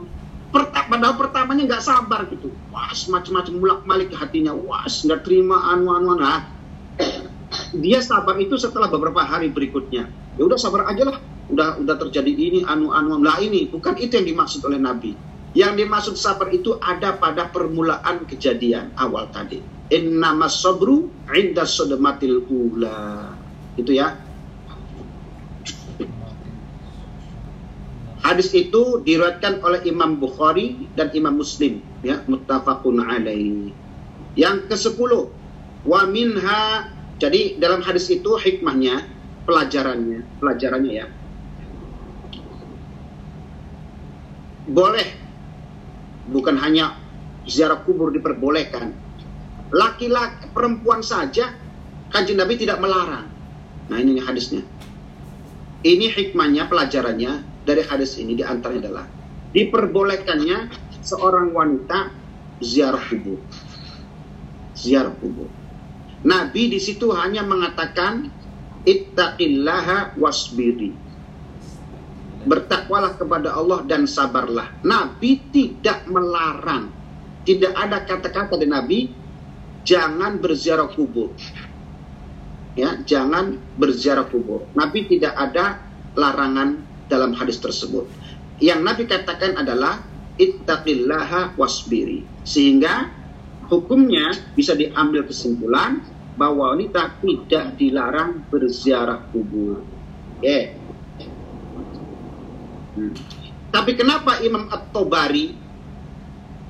Pertama, 0.53 0.93
padahal 0.93 1.17
pertamanya 1.17 1.73
nggak 1.73 1.81
sabar 1.81 2.29
gitu, 2.29 2.53
wah 2.69 2.93
macam-macam 2.93 3.53
mulak 3.57 3.79
malik 3.89 4.13
hatinya, 4.13 4.53
wah 4.53 4.85
nggak 4.85 5.25
terima 5.25 5.73
anu 5.73 5.89
anu 5.89 6.21
nah. 6.21 6.53
Dia 7.81 8.05
sabar 8.05 8.37
itu 8.37 8.61
setelah 8.61 8.93
beberapa 8.93 9.25
hari 9.25 9.49
berikutnya. 9.49 10.05
Ya 10.37 10.43
udah 10.45 10.61
sabar 10.61 10.85
aja 10.85 11.01
lah, 11.01 11.17
udah 11.49 11.81
udah 11.81 11.95
terjadi 11.97 12.29
ini 12.29 12.61
anu 12.61 12.93
anu 12.93 13.25
lah 13.25 13.41
ini 13.41 13.73
bukan 13.73 13.97
itu 13.97 14.21
yang 14.21 14.29
dimaksud 14.29 14.61
oleh 14.69 14.77
Nabi. 14.77 15.34
Yang 15.55 15.71
dimaksud 15.87 16.15
sabar 16.19 16.51
itu 16.51 16.75
ada 16.83 17.15
pada 17.15 17.47
permulaan 17.47 18.27
kejadian 18.27 18.91
awal 18.99 19.31
tadi. 19.31 19.63
Innama 19.87 20.51
sabru 20.51 21.07
inda 21.31 21.63
sodematil 21.63 22.43
ula. 22.51 23.31
Itu 23.79 23.95
ya. 23.95 24.19
Hadis 28.19 28.51
itu 28.51 28.99
diriwayatkan 29.05 29.63
oleh 29.63 29.85
Imam 29.87 30.17
Bukhari 30.17 30.89
dan 30.97 31.13
Imam 31.15 31.39
Muslim 31.39 31.79
ya 32.03 32.19
muttafaqun 32.27 32.99
alaih. 32.99 33.71
Yang 34.35 34.67
ke-10 34.67 35.11
wa 35.85 36.01
minha 36.09 36.89
jadi 37.21 37.55
dalam 37.61 37.79
hadis 37.85 38.09
itu 38.09 38.35
hikmahnya 38.35 39.05
pelajarannya 39.45 40.25
pelajarannya 40.41 40.93
ya 41.05 41.07
boleh 44.65 45.05
bukan 46.29 46.57
hanya 46.57 46.97
ziarah 47.45 47.81
kubur 47.85 48.09
diperbolehkan. 48.09 48.93
Laki-laki 49.73 50.49
perempuan 50.53 51.01
saja 51.01 51.53
kanjeng 52.13 52.37
Nabi 52.37 52.57
tidak 52.57 52.81
melarang. 52.81 53.27
Nah 53.89 53.97
ini 54.01 54.17
hadisnya. 54.21 54.61
Ini 55.85 56.09
hikmahnya, 56.09 56.65
pelajarannya 56.65 57.45
dari 57.61 57.85
hadis 57.85 58.17
ini 58.17 58.33
di 58.33 58.41
antaranya 58.41 58.89
adalah 58.89 59.05
diperbolehkannya 59.53 60.57
seorang 61.05 61.53
wanita 61.53 62.09
ziarah 62.61 63.01
kubur. 63.05 63.37
Ziarah 64.73 65.13
kubur. 65.21 65.49
Nabi 66.25 66.73
di 66.73 66.81
situ 66.81 67.13
hanya 67.13 67.45
mengatakan 67.45 68.33
ittaqillaha 68.81 70.17
wasbiri 70.17 71.04
bertakwalah 72.45 73.17
kepada 73.17 73.57
Allah 73.57 73.81
dan 73.83 74.05
sabarlah. 74.05 74.71
Nabi 74.85 75.41
tidak 75.49 76.05
melarang. 76.05 76.93
Tidak 77.45 77.73
ada 77.73 78.01
kata-kata 78.05 78.57
dari 78.57 78.69
Nabi 78.69 78.99
jangan 79.85 80.41
berziarah 80.41 80.89
kubur. 80.89 81.33
Ya, 82.75 83.01
jangan 83.05 83.57
berziarah 83.77 84.25
kubur. 84.29 84.65
Nabi 84.73 85.05
tidak 85.09 85.33
ada 85.37 85.81
larangan 86.17 86.81
dalam 87.05 87.37
hadis 87.37 87.61
tersebut. 87.61 88.09
Yang 88.57 88.79
Nabi 88.81 89.03
katakan 89.05 89.61
adalah 89.61 90.01
ittaqillaha 90.35 91.55
wasbiri. 91.55 92.25
Sehingga 92.43 93.09
hukumnya 93.71 94.33
bisa 94.57 94.73
diambil 94.75 95.25
kesimpulan 95.25 96.03
bahwa 96.35 96.75
wanita 96.75 97.15
tidak 97.23 97.79
dilarang 97.79 98.43
berziarah 98.51 99.23
kubur. 99.31 99.79
Yeah. 100.43 100.74
Tapi 103.75 103.91
kenapa 103.99 104.39
Imam 104.39 104.71
At-Tabari 104.71 105.51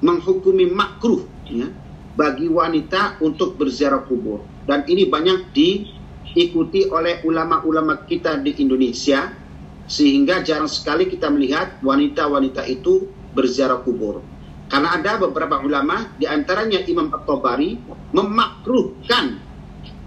menghukumi 0.02 0.66
makruh 0.74 1.22
ya, 1.46 1.70
bagi 2.18 2.50
wanita 2.50 3.22
untuk 3.22 3.62
berziarah 3.62 4.02
kubur? 4.10 4.42
Dan 4.66 4.90
ini 4.90 5.06
banyak 5.06 5.54
diikuti 5.54 6.90
oleh 6.90 7.22
ulama-ulama 7.22 8.10
kita 8.10 8.42
di 8.42 8.58
Indonesia 8.58 9.30
sehingga 9.86 10.42
jarang 10.42 10.66
sekali 10.66 11.06
kita 11.06 11.30
melihat 11.30 11.78
wanita-wanita 11.86 12.66
itu 12.66 13.06
berziarah 13.38 13.86
kubur. 13.86 14.26
Karena 14.66 14.98
ada 14.98 15.22
beberapa 15.22 15.62
ulama 15.62 16.10
di 16.18 16.26
antaranya 16.26 16.82
Imam 16.90 17.14
At-Tabari 17.14 17.78
memakruhkan 18.18 19.46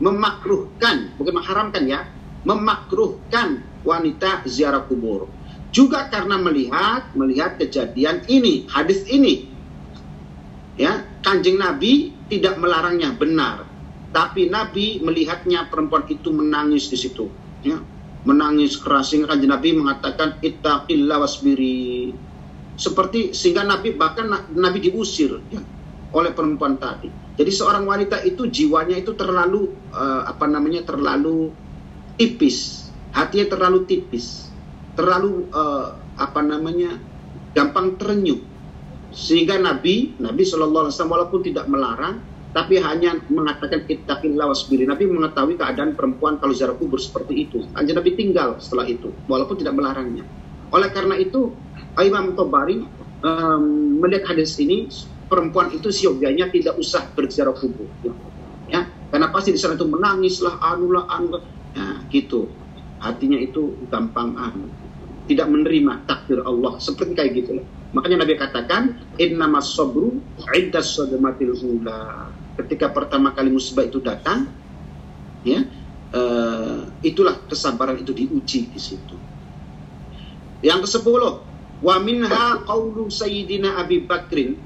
memakruhkan 0.03 1.15
bukan 1.15 1.35
mengharamkan 1.39 1.87
ya, 1.87 2.11
memakruhkan 2.43 3.63
wanita 3.87 4.43
ziarah 4.51 4.83
kubur 4.83 5.31
juga 5.75 6.09
karena 6.09 6.37
melihat 6.41 7.13
melihat 7.15 7.61
kejadian 7.61 8.25
ini, 8.31 8.69
hadis 8.73 9.05
ini. 9.09 9.61
Ya, 10.79 11.03
Kanjeng 11.27 11.59
Nabi 11.59 12.23
tidak 12.31 12.57
melarangnya 12.63 13.11
benar, 13.19 13.67
tapi 14.15 14.47
Nabi 14.47 15.03
melihatnya 15.03 15.67
perempuan 15.67 16.07
itu 16.07 16.31
menangis 16.31 16.87
di 16.89 16.99
situ, 16.99 17.35
ya. 17.63 17.83
Menangis 18.25 18.79
keras 18.79 19.11
sehingga 19.11 19.35
Kanjeng 19.35 19.53
Nabi 19.55 19.71
mengatakan 19.75 20.39
ittaqillah 20.43 21.19
wasbiri. 21.23 22.15
seperti 22.79 23.35
sehingga 23.35 23.67
Nabi 23.67 23.99
bahkan 23.99 24.27
na- 24.31 24.47
Nabi 24.55 24.79
diusir 24.79 25.35
ya, 25.51 25.63
oleh 26.15 26.31
perempuan 26.33 26.79
tadi. 26.79 27.11
Jadi 27.35 27.51
seorang 27.51 27.85
wanita 27.87 28.23
itu 28.23 28.47
jiwanya 28.47 28.95
itu 28.99 29.15
terlalu 29.19 29.87
eh, 29.91 30.23
apa 30.27 30.47
namanya 30.47 30.87
terlalu 30.87 31.55
tipis, 32.19 32.91
hatinya 33.11 33.47
terlalu 33.51 33.87
tipis, 33.87 34.48
terlalu 34.99 35.47
eh, 35.55 35.87
apa 36.19 36.41
namanya 36.43 36.99
gampang 37.55 37.95
terenyuh. 37.95 38.43
Sehingga 39.15 39.57
Nabi 39.63 40.19
Nabi 40.19 40.43
Shallallahu 40.43 40.91
Alaihi 40.91 40.95
Wasallam 40.99 41.15
walaupun 41.15 41.41
tidak 41.47 41.65
melarang, 41.71 42.19
tapi 42.51 42.83
hanya 42.83 43.17
mengatakan 43.31 43.87
ittaqillah 43.87 44.51
wasbiri. 44.51 44.85
Nabi 44.85 45.07
mengetahui 45.07 45.55
keadaan 45.55 45.95
perempuan 45.95 46.43
kalau 46.43 46.53
ziarah 46.53 46.75
kubur 46.75 46.99
seperti 46.99 47.49
itu. 47.49 47.63
Hanya 47.79 48.03
Nabi 48.03 48.19
tinggal 48.19 48.59
setelah 48.59 48.85
itu, 48.91 49.15
walaupun 49.31 49.57
tidak 49.63 49.79
melarangnya. 49.79 50.27
Oleh 50.75 50.93
karena 50.93 51.17
itu, 51.17 51.55
Imam 51.97 52.37
Tobari 52.37 52.85
em, 53.25 53.65
melihat 53.97 54.35
hadis 54.35 54.59
ini, 54.61 54.91
perempuan 55.29 55.73
itu 55.73 55.89
siogyanya 55.89 56.53
tidak 56.53 56.77
usah 56.77 57.09
berziarah 57.17 57.57
kubur. 57.57 57.89
Ya, 58.69 58.85
karena 59.09 59.33
pasti 59.33 59.57
di 59.57 59.61
sana 59.61 59.77
itu 59.79 59.89
menangis 59.89 60.45
lah, 60.45 60.61
anu 60.61 60.93
lah, 60.93 61.09
anu 61.09 61.29
lah. 61.37 61.43
Nah, 61.77 62.05
gitu. 62.13 62.49
Hatinya 62.99 63.39
itu 63.39 63.79
gampang 63.89 64.35
anu. 64.37 64.67
Tidak 65.29 65.45
menerima 65.45 66.09
takdir 66.09 66.41
Allah. 66.41 66.81
Seperti 66.81 67.13
kayak 67.13 67.31
gitu. 67.37 67.61
Makanya 67.93 68.25
Nabi 68.25 68.35
katakan, 68.41 68.97
innamas 69.21 69.77
sabru. 69.77 70.17
Ketika 72.59 72.87
pertama 72.91 73.37
kali 73.37 73.53
musibah 73.53 73.85
itu 73.85 74.01
datang, 74.01 74.49
ya, 75.45 75.63
eh, 76.17 76.79
itulah 77.05 77.37
kesabaran 77.47 78.01
itu 78.01 78.17
diuji 78.17 78.73
di 78.73 78.81
situ. 78.81 79.17
Yang 80.65 80.91
ke-10, 80.91 81.23
wa 81.85 81.97
minha 82.03 82.65
qaulu 82.67 83.07
sayyidina 83.13 83.79
Abi 83.79 84.03
Bakrin 84.03 84.59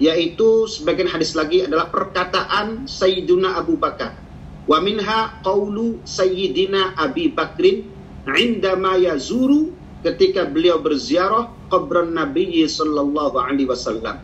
yaitu 0.00 0.64
sebagian 0.64 1.12
hadis 1.12 1.36
lagi 1.36 1.68
adalah 1.68 1.92
perkataan 1.92 2.88
Sayyidina 2.88 3.60
Abu 3.60 3.76
Bakar. 3.76 4.16
Wa 4.64 4.80
minha 4.80 5.36
qaulu 5.44 6.00
Sayyidina 6.08 6.96
Abi 6.96 7.28
Bakrin 7.28 7.84
indama 8.32 8.96
yazuru 8.96 9.76
ketika 10.00 10.48
beliau 10.48 10.80
berziarah 10.80 11.52
kubran 11.68 12.16
Nabi 12.16 12.64
sallallahu 12.64 13.36
alaihi 13.36 13.68
wasallam. 13.68 14.20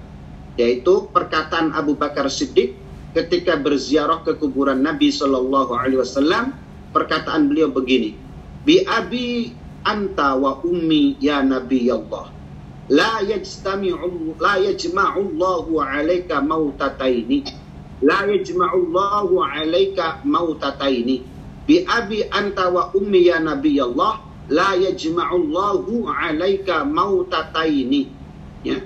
Yaitu 0.57 1.13
perkataan 1.13 1.77
Abu 1.77 1.95
Bakar 1.95 2.33
Siddiq 2.33 2.73
ketika 3.13 3.61
berziarah 3.61 4.25
ke 4.25 4.37
kuburan 4.37 4.81
Nabi 4.81 5.13
sallallahu 5.13 5.77
alaihi 5.77 6.01
wasallam, 6.01 6.57
perkataan 6.97 7.49
beliau 7.53 7.69
begini. 7.69 8.17
Bi 8.65 8.83
abi 8.89 9.53
anta 9.85 10.35
wa 10.35 10.59
ummi 10.65 11.21
ya 11.23 11.45
Nabi 11.45 11.93
Allah. 11.93 12.33
La 12.91 13.21
yajtami'u 13.23 14.41
la 14.41 14.59
yajma'u 14.63 15.23
Allahu 15.23 15.79
'alaika 15.79 16.43
mautataini. 16.43 17.47
La 18.03 18.27
yajma'u 18.27 18.91
Allahu 18.91 19.45
'alaika 19.45 20.25
mautataini. 20.25 21.23
Bi 21.69 21.85
abi 21.85 22.25
anta 22.33 22.73
wa 22.73 22.91
ummi 22.97 23.29
ya 23.29 23.39
Nabi 23.45 23.77
Allah. 23.79 24.26
La 24.47 24.79
yajma'u 24.79 25.43
Allahu 25.43 26.07
'alaika 26.07 26.87
mautataini. 26.87 28.07
Ya. 28.63 28.79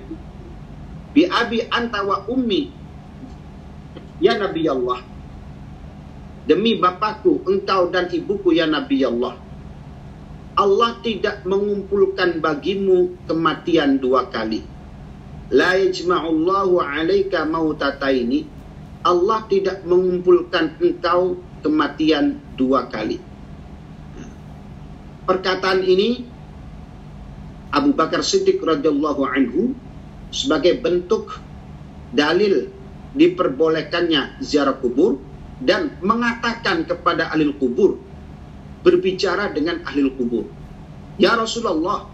Bi 1.13 1.29
abi 1.29 1.61
anta 1.69 2.01
wa 2.01 2.25
ummi 2.25 2.71
ya 4.21 4.37
Nabi 4.37 4.65
Allah. 4.65 5.01
Demi 6.49 6.81
bapakku, 6.81 7.45
engkau 7.45 7.93
dan 7.93 8.09
ibuku 8.09 8.57
ya 8.57 8.65
Nabi 8.65 9.05
Allah. 9.05 9.37
Allah 10.57 10.91
tidak 11.05 11.45
mengumpulkan 11.45 12.41
bagimu 12.41 13.13
kematian 13.29 14.01
dua 14.01 14.29
kali. 14.33 14.65
La 15.53 15.77
yajma'ullahu 15.77 16.81
'alaika 16.81 17.45
mautataini. 17.45 18.45
Allah 19.01 19.45
tidak 19.49 19.85
mengumpulkan 19.85 20.77
engkau 20.81 21.37
kematian 21.61 22.37
dua 22.57 22.85
kali. 22.89 23.30
Perkataan 25.31 25.87
ini 25.87 26.27
Abu 27.71 27.95
Bakar 27.95 28.19
Siddiq 28.19 28.59
radhiyallahu 28.59 29.23
anhu 29.23 29.71
sebagai 30.27 30.83
bentuk 30.83 31.39
dalil 32.11 32.67
diperbolehkannya 33.15 34.43
ziarah 34.43 34.75
kubur 34.83 35.23
dan 35.63 35.95
mengatakan 36.03 36.83
kepada 36.83 37.31
ahli 37.31 37.47
kubur 37.55 37.95
berbicara 38.83 39.55
dengan 39.55 39.79
ahli 39.87 40.11
kubur. 40.19 40.51
Ya 41.15 41.39
Rasulullah, 41.39 42.11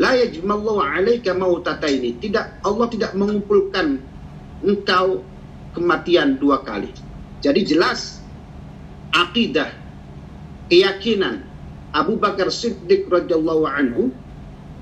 la 0.00 0.16
yajmallahu 0.16 0.80
alaika 0.80 1.36
mautataini. 1.36 2.16
Tidak 2.16 2.64
Allah 2.64 2.88
tidak 2.88 3.12
mengumpulkan 3.12 4.00
engkau 4.64 5.20
kematian 5.76 6.40
dua 6.40 6.64
kali. 6.64 6.88
Jadi 7.44 7.60
jelas 7.68 8.24
akidah 9.12 9.68
keyakinan 10.72 11.45
Abu 11.96 12.20
Bakar 12.20 12.52
Siddiq 12.52 13.08
radhiyallahu 13.08 13.64
anhu 13.64 14.12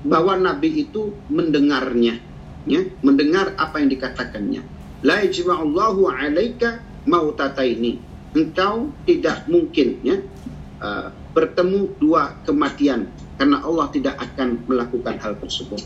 bahwa 0.03 0.35
Nabi 0.35 0.83
itu 0.83 1.15
mendengarnya, 1.31 2.19
ya, 2.67 2.81
mendengar 2.99 3.55
apa 3.55 3.79
yang 3.79 3.87
dikatakannya. 3.87 4.61
La 4.99 5.23
yajma'ullahu 5.23 6.11
alaika 6.11 6.83
mautataini. 7.07 8.03
Engkau 8.35 8.91
tidak 9.07 9.47
mungkin 9.47 10.03
ya 10.03 10.19
uh, 10.83 11.07
bertemu 11.31 11.95
dua 12.03 12.35
kematian 12.43 13.07
karena 13.39 13.63
Allah 13.63 13.87
tidak 13.95 14.19
akan 14.19 14.67
melakukan 14.67 15.15
hal 15.23 15.39
tersebut. 15.39 15.79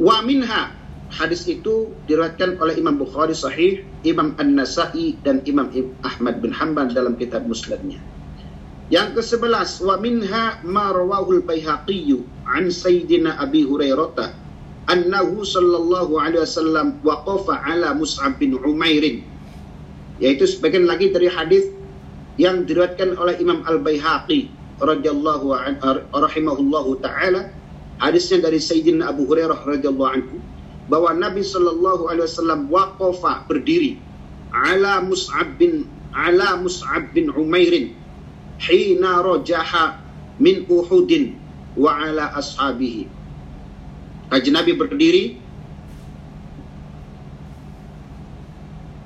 Wa 0.00 0.24
minha 0.24 0.72
hadis 1.12 1.44
itu 1.44 1.92
diriwayatkan 2.08 2.56
oleh 2.56 2.80
Imam 2.80 2.96
Bukhari 2.96 3.36
sahih, 3.36 3.84
Imam 4.08 4.32
An-Nasa'i 4.40 5.20
dan 5.20 5.44
Imam 5.44 5.68
Ahmad 6.00 6.40
bin 6.40 6.56
Hanbal 6.56 6.96
dalam 6.96 7.20
kitab 7.20 7.44
Musnadnya. 7.44 8.00
Yang 8.90 9.22
ke-11 9.22 9.86
wa 9.86 9.94
minha 10.02 10.58
ma 10.66 10.90
rawahul 10.90 11.46
Baihaqi 11.46 12.10
an 12.42 12.74
Sayyidina 12.74 13.38
Abi 13.38 13.62
Hurairah 13.62 14.34
annahu 14.90 15.46
sallallahu 15.46 16.18
alaihi 16.18 16.42
wasallam 16.42 16.98
waqafa 17.06 17.54
ala 17.70 17.94
Mus'ab 17.94 18.42
bin 18.42 18.58
Umair. 18.58 19.22
Yaitu 20.18 20.42
sebagian 20.42 20.90
lagi 20.90 21.14
dari 21.14 21.30
hadis 21.30 21.70
yang 22.34 22.66
diriwayatkan 22.66 23.14
oleh 23.14 23.38
Imam 23.38 23.62
Al-Baihaqi 23.62 24.50
radhiyallahu 24.82 25.54
rahimahullahu 26.10 26.98
taala. 26.98 27.54
Hadisnya 28.02 28.42
dari 28.42 28.58
Sayyidina 28.58 29.06
Abu 29.06 29.30
Hurairah 29.30 29.70
radhiyallahu 29.70 30.10
anhu 30.18 30.36
bahwa 30.90 31.14
Nabi 31.14 31.46
sallallahu 31.46 32.10
alaihi 32.10 32.26
wasallam 32.26 32.66
waqafa 32.66 33.46
berdiri 33.46 34.02
ala 34.50 34.98
Mus'ab 34.98 35.54
bin 35.62 35.86
ala 36.10 36.58
Mus'ab 36.58 37.14
bin 37.14 37.30
Umair 37.30 37.94
hina 38.60 39.24
rajaha 39.24 39.96
min 40.36 40.68
Uhudin 40.68 41.36
wa 41.76 41.96
ala 41.96 42.36
ashabihi. 42.36 43.08
Haji 44.30 44.50
Nabi 44.52 44.72
berdiri 44.76 45.24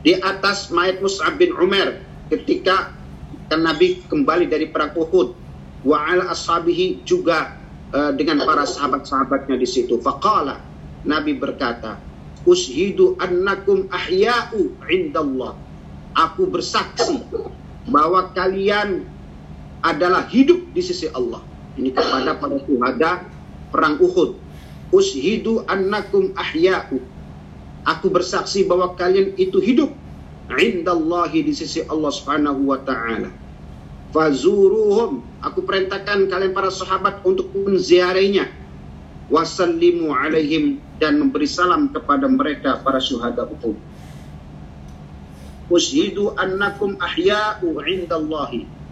di 0.05 0.13
atas 0.21 0.69
mayat 0.69 1.01
Mus'ab 1.01 1.41
bin 1.41 1.57
Umar 1.57 2.03
ketika 2.29 2.93
kan 3.49 3.61
Nabi 3.65 4.05
kembali 4.05 4.51
dari 4.51 4.69
perang 4.69 4.93
Uhud. 4.93 5.33
Wa 5.85 6.13
ala 6.13 6.33
ashabihi 6.33 7.05
juga 7.05 7.57
uh, 7.93 8.13
dengan 8.17 8.45
para 8.45 8.65
sahabat-sahabatnya 8.65 9.57
di 9.61 9.69
situ. 9.69 10.01
Faqala 10.01 10.61
Nabi 11.05 11.37
berkata 11.37 12.01
ushidu 12.45 13.17
annakum 13.21 13.89
ahya'u 13.93 14.77
indallah. 14.89 15.57
Aku 16.15 16.47
bersaksi 16.47 17.21
bahwa 17.91 18.31
kalian 18.33 19.03
adalah 19.85 20.25
hidup 20.33 20.73
di 20.73 20.81
sisi 20.81 21.13
Allah. 21.13 21.45
Ini 21.77 21.93
kepada 21.93 22.41
para 22.41 22.57
syuhada 22.65 23.29
perang 23.69 24.01
Uhud. 24.01 24.41
Ushidu 24.89 25.69
annakum 25.69 26.33
ahya'u. 26.33 26.97
Aku 27.85 28.09
bersaksi 28.09 28.65
bahwa 28.65 28.97
kalian 28.97 29.37
itu 29.37 29.61
hidup 29.61 29.93
indallahi 30.49 31.45
di 31.45 31.53
sisi 31.53 31.85
Allah 31.85 32.09
Subhanahu 32.09 32.73
wa 32.73 32.81
taala. 32.81 33.29
Fazuruhum. 34.17 35.21
Aku 35.45 35.61
perintahkan 35.69 36.33
kalian 36.33 36.57
para 36.57 36.73
sahabat 36.73 37.21
untuk 37.29 37.53
menziarahinya. 37.53 38.49
Wasallimu 39.29 40.15
alaihim 40.17 40.81
dan 40.97 41.21
memberi 41.21 41.49
salam 41.49 41.93
kepada 41.93 42.25
mereka 42.25 42.81
para 42.81 43.03
syuhada 43.05 43.45
Uhud. 43.45 43.77
Ushidu 45.69 46.33
annakum 46.41 46.97
ahya'u 47.03 47.83
indallahi 47.85 48.84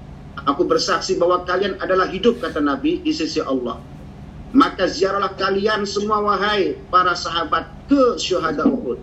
aku 0.47 0.67
bersaksi 0.67 1.17
bahwa 1.21 1.45
kalian 1.47 1.79
adalah 1.79 2.09
hidup 2.09 2.41
kata 2.41 2.59
Nabi 2.59 3.01
di 3.03 3.13
sisi 3.15 3.39
Allah. 3.43 3.79
Maka 4.53 4.85
ziarahlah 4.85 5.33
kalian 5.41 5.89
semua 5.89 6.21
wahai 6.21 6.77
para 6.93 7.17
sahabat 7.17 7.73
ke 7.89 8.21
syuhada 8.21 8.69
Uhud. 8.69 9.01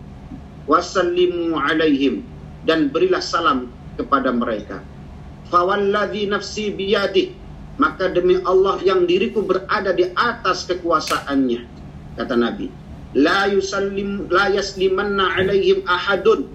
Wasallimu 0.70 1.58
alaihim 1.58 2.22
dan 2.70 2.94
berilah 2.94 3.22
salam 3.22 3.74
kepada 3.98 4.30
mereka. 4.30 4.86
Fawalladhi 5.50 6.30
nafsi 6.30 6.70
biyadih 6.70 7.34
maka 7.82 8.14
demi 8.14 8.38
Allah 8.46 8.78
yang 8.86 9.10
diriku 9.10 9.42
berada 9.42 9.90
di 9.96 10.14
atas 10.14 10.70
kekuasaannya 10.70 11.66
kata 12.22 12.36
Nabi. 12.38 12.70
La 13.18 13.50
yusallim 13.50 14.30
la 14.30 14.54
yaslimanna 14.54 15.34
alaihim 15.34 15.82
ahadun. 15.90 16.46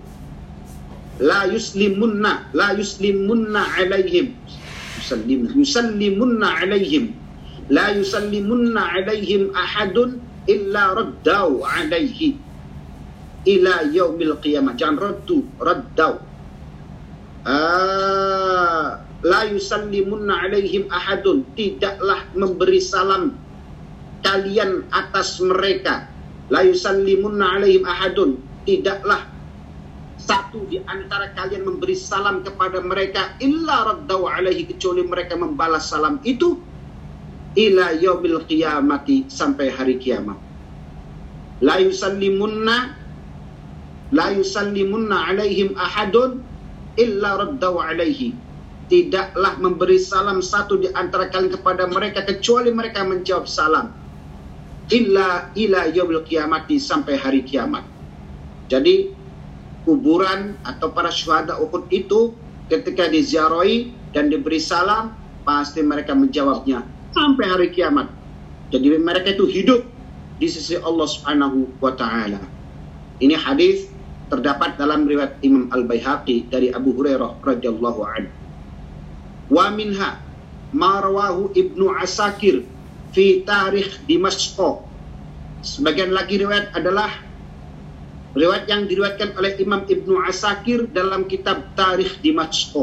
La 1.19 1.51
yuslimunna 1.51 2.47
la 2.55 2.79
yuslimunna 2.79 3.63
alaihim 3.75 4.39
yusallim 5.05 5.53
yusallimunna 5.53 6.65
alaihim. 6.65 7.13
La 7.69 7.93
yusallimunna 7.93 8.81
alaihim 8.97 9.53
ahadun 9.53 10.25
illa 10.49 10.97
raddau 10.97 11.61
alaihi 11.61 12.41
ila 13.45 13.85
yaumil 13.93 14.41
qiyamah. 14.41 14.73
Jangan 14.81 14.97
raddu 15.21 15.45
raddau. 15.61 16.25
Ah, 17.45 19.05
la 19.21 19.41
yusallimunna 19.53 20.49
alaihim 20.49 20.89
tidaklah 21.53 22.25
memberi 22.33 22.81
salam 22.81 23.37
kalian 24.25 24.89
atas 24.89 25.37
mereka. 25.45 26.09
La 26.49 26.65
yusallimunna 26.65 27.61
alaihim 27.61 27.85
ahadun. 27.85 28.41
Tidaklah 28.65 29.34
satu 30.25 30.65
di 30.73 30.81
antara 30.89 31.37
kalian 31.37 31.69
memberi 31.69 31.93
salam 31.93 32.41
kepada 32.41 32.81
mereka 32.81 33.37
illa 33.45 33.93
raddau 33.93 34.25
alaihi 34.25 34.65
kecuali 34.65 35.05
mereka 35.05 35.37
membalas 35.37 35.93
salam 35.93 36.17
itu 36.25 36.57
ila 37.55 37.93
yaumil 38.01 38.41
qiyamati 38.49 39.29
sampai 39.29 39.69
hari 39.69 40.01
kiamat. 40.01 40.41
La 41.61 41.77
yusallimunna 41.79 42.97
la 44.11 44.27
yusallimunna 44.33 45.29
alaihim 45.29 45.77
ahadun 45.77 46.41
illa 46.97 47.45
raddau 47.45 47.79
alaihi. 47.85 48.33
Tidaklah 48.85 49.61
memberi 49.65 49.97
salam 49.97 50.45
satu 50.45 50.77
di 50.77 50.89
antara 50.93 51.33
kalian 51.33 51.53
kepada 51.57 51.89
mereka 51.89 52.21
kecuali 52.25 52.69
mereka 52.69 53.01
menjawab 53.01 53.49
salam 53.49 53.93
illa 54.93 55.49
ila 55.57 55.89
yaumil 55.89 56.25
qiyamati 56.25 56.77
sampai 56.77 57.17
hari 57.17 57.41
kiamat. 57.45 57.85
Jadi 58.69 59.14
kuburan 59.85 60.57
atau 60.65 60.91
para 60.93 61.13
syuhada 61.13 61.61
Uhud 61.61 61.89
itu 61.93 62.33
ketika 62.73 63.09
diziarahi 63.09 63.93
dan 64.17 64.33
diberi 64.33 64.59
salam 64.59 65.13
pasti 65.45 65.85
mereka 65.85 66.17
menjawabnya 66.17 66.85
sampai 67.13 67.45
hari 67.45 67.69
kiamat 67.73 68.09
jadi 68.73 68.97
mereka 68.97 69.37
itu 69.37 69.45
hidup 69.47 69.85
di 70.41 70.49
sisi 70.49 70.81
Allah 70.81 71.07
Subhanahu 71.07 71.69
wa 71.79 71.93
taala 71.93 72.41
ini 73.23 73.37
hadis 73.39 73.95
terdapat 74.33 74.75
dalam 74.81 75.07
riwayat 75.07 75.39
Imam 75.47 75.71
Al-Baihaqi 75.71 76.51
dari 76.51 76.73
Abu 76.75 76.97
Hurairah 76.97 77.39
radhiyallahu 77.45 78.01
anhu. 78.03 78.33
Wa 79.53 79.71
minha 79.71 80.19
ma 80.75 80.99
rawahu 81.05 81.53
Ibnu 81.55 81.93
Asakir 82.01 82.65
fi 83.15 83.45
tarikh 83.47 84.03
Dimashq. 84.11 84.59
Sebagian 85.65 86.13
lagi 86.13 86.41
riwayat 86.43 86.75
adalah 86.75 87.13
riwayat 88.35 88.67
yang 88.67 88.91
diriwayatkan 88.91 89.39
oleh 89.39 89.55
Imam 89.63 89.87
Ibnu 89.87 90.19
Asakir 90.27 90.91
dalam 90.91 91.31
kitab 91.31 91.75
Tarikh 91.79 92.19
Dimashq. 92.21 92.75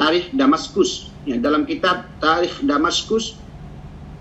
Tarikh 0.00 0.32
Damaskus. 0.32 1.12
Ya, 1.28 1.36
dalam 1.36 1.68
kitab 1.68 2.08
Tarikh 2.24 2.64
Damaskus 2.64 3.36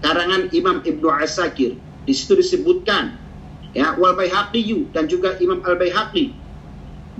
karangan 0.03 0.51
Imam 0.51 0.83
Ibnu 0.83 1.07
Asakir. 1.07 1.79
Di 2.03 2.13
situ 2.15 2.35
disebutkan 2.35 3.15
ya 3.71 3.95
wal 3.95 4.19
Baihaqi 4.19 4.91
dan 4.91 5.07
juga 5.07 5.39
Imam 5.39 5.63
Al 5.63 5.79
Baihaqi 5.79 6.35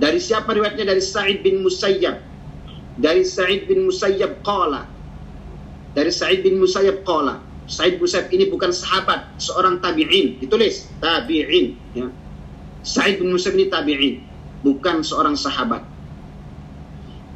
dari 0.00 0.16
siapa 0.16 0.56
riwayatnya? 0.56 0.88
Dari 0.88 1.04
Sa'id 1.04 1.44
bin 1.44 1.60
Musayyab. 1.60 2.16
Dari 2.96 3.20
Sa'id 3.20 3.68
bin 3.68 3.84
Musayyab 3.84 4.40
qala. 4.40 4.88
Dari 5.92 6.08
Sa'id 6.08 6.40
bin 6.40 6.56
Musayyab 6.56 7.04
qala. 7.04 7.44
Sa'id 7.68 8.00
bin 8.00 8.08
Musayyab 8.08 8.32
ini 8.32 8.48
bukan 8.48 8.72
sahabat 8.72 9.28
seorang 9.36 9.76
tabi'in. 9.84 10.40
Ditulis 10.40 10.88
tabi'in 11.04 11.76
ya 11.92 12.08
Sa'id 12.80 13.20
bin 13.20 13.32
Musayyab 13.34 13.56
ini 13.56 13.66
tabi'in 13.68 14.14
bukan 14.64 15.04
seorang 15.04 15.36
sahabat. 15.36 15.84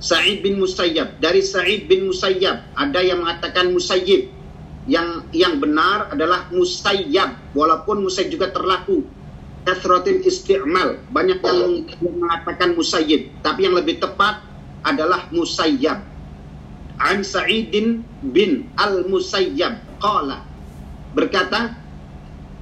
Sa'id 0.01 0.45
bin 0.45 0.61
Musayyab 0.61 1.21
dari 1.21 1.41
Sa'id 1.45 1.89
bin 1.89 2.09
Musayyab 2.09 2.75
ada 2.77 3.01
yang 3.01 3.25
mengatakan 3.25 3.73
Musayyib. 3.73 4.33
Yang 4.85 5.25
yang 5.33 5.65
benar 5.65 6.13
adalah 6.13 6.53
musayyab 6.53 7.57
walaupun 7.57 8.05
musayyib 8.05 8.37
juga 8.37 8.53
terlaku. 8.53 9.01
Kasratin 9.65 10.21
isti'mal 10.21 11.01
banyak 11.09 11.41
yang 11.41 11.89
mengatakan 12.21 12.77
musayyib. 12.77 13.33
Tapi 13.41 13.65
yang 13.65 13.81
lebih 13.81 13.97
tepat 13.97 14.45
adalah 14.85 15.25
musayyab 15.33 16.05
an 17.01 17.27
Sa'idin 17.27 18.07
bin 18.23 18.71
al-Musayyab 18.79 19.99
qala. 19.99 20.47
Berkata 21.15 21.75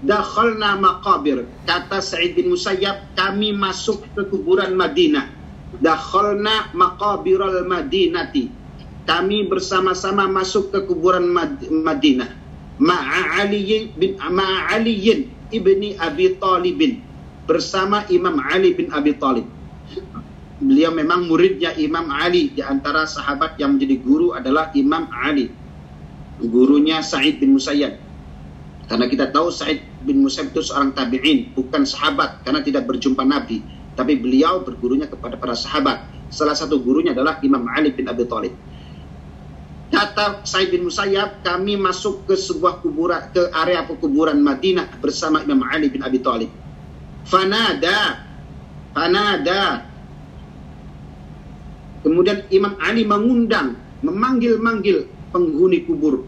dakhalna 0.03 0.79
maqabir 0.79 1.47
kata 1.67 2.03
Sa'id 2.03 2.35
bin 2.35 2.51
Musayyab 2.51 3.15
kami 3.15 3.55
masuk 3.55 4.03
ke 4.15 4.23
kuburan 4.29 4.75
Madinah 4.75 5.31
dakhalna 5.79 6.75
maqabiral 6.75 7.65
madinati 7.65 8.51
kami 9.07 9.47
bersama-sama 9.47 10.27
masuk 10.27 10.75
ke 10.75 10.79
kuburan 10.87 11.27
Madinah 11.71 12.31
ma'a 12.83 13.47
Ali 13.47 13.91
bin 13.95 14.19
ma'a 14.19 14.75
Ali 14.75 14.99
ibni 15.53 15.95
Abi 16.01 16.35
Talib 16.41 16.81
bersama 17.45 18.07
Imam 18.09 18.41
Ali 18.41 18.73
bin 18.73 18.89
Abi 18.91 19.13
Talib. 19.19 19.47
Beliau 20.63 20.95
memang 20.95 21.27
muridnya 21.27 21.75
Imam 21.75 22.07
Ali 22.09 22.55
di 22.55 22.63
antara 22.63 23.03
sahabat 23.05 23.59
yang 23.59 23.77
menjadi 23.77 23.99
guru 23.99 24.33
adalah 24.33 24.71
Imam 24.79 25.11
Ali. 25.11 25.51
Gurunya 26.39 27.03
Sa'id 27.03 27.43
bin 27.43 27.59
Musayyab. 27.59 27.99
Karena 28.87 29.07
kita 29.11 29.31
tahu 29.35 29.51
Sa'id 29.51 29.83
bin 30.03 30.23
Musayyab 30.27 30.53
itu 30.53 30.63
seorang 30.67 30.93
tabi'in, 30.93 31.55
bukan 31.55 31.87
sahabat 31.87 32.43
karena 32.43 32.61
tidak 32.61 32.87
berjumpa 32.91 33.23
Nabi, 33.23 33.63
tapi 33.95 34.19
beliau 34.19 34.63
bergurunya 34.63 35.07
kepada 35.07 35.39
para 35.39 35.55
sahabat. 35.57 36.05
Salah 36.33 36.57
satu 36.57 36.81
gurunya 36.81 37.13
adalah 37.13 37.39
Imam 37.45 37.65
Ali 37.71 37.93
bin 37.93 38.09
Abi 38.09 38.25
Talib. 38.25 38.55
Kata 39.93 40.41
Said 40.49 40.73
bin 40.73 40.89
Musayyab, 40.89 41.45
kami 41.45 41.77
masuk 41.77 42.25
ke 42.25 42.33
sebuah 42.33 42.81
kuburan 42.81 43.29
ke 43.29 43.53
area 43.53 43.85
pekuburan 43.85 44.41
Madinah 44.41 44.89
bersama 45.05 45.45
Imam 45.45 45.61
Ali 45.69 45.93
bin 45.93 46.01
Abi 46.01 46.17
Thalib. 46.17 46.49
Fanada, 47.29 48.25
fanada. 48.97 49.85
Kemudian 52.01 52.49
Imam 52.49 52.73
Ali 52.81 53.05
mengundang, 53.05 53.77
memanggil-manggil 54.01 55.13
penghuni 55.29 55.85
kubur. 55.85 56.25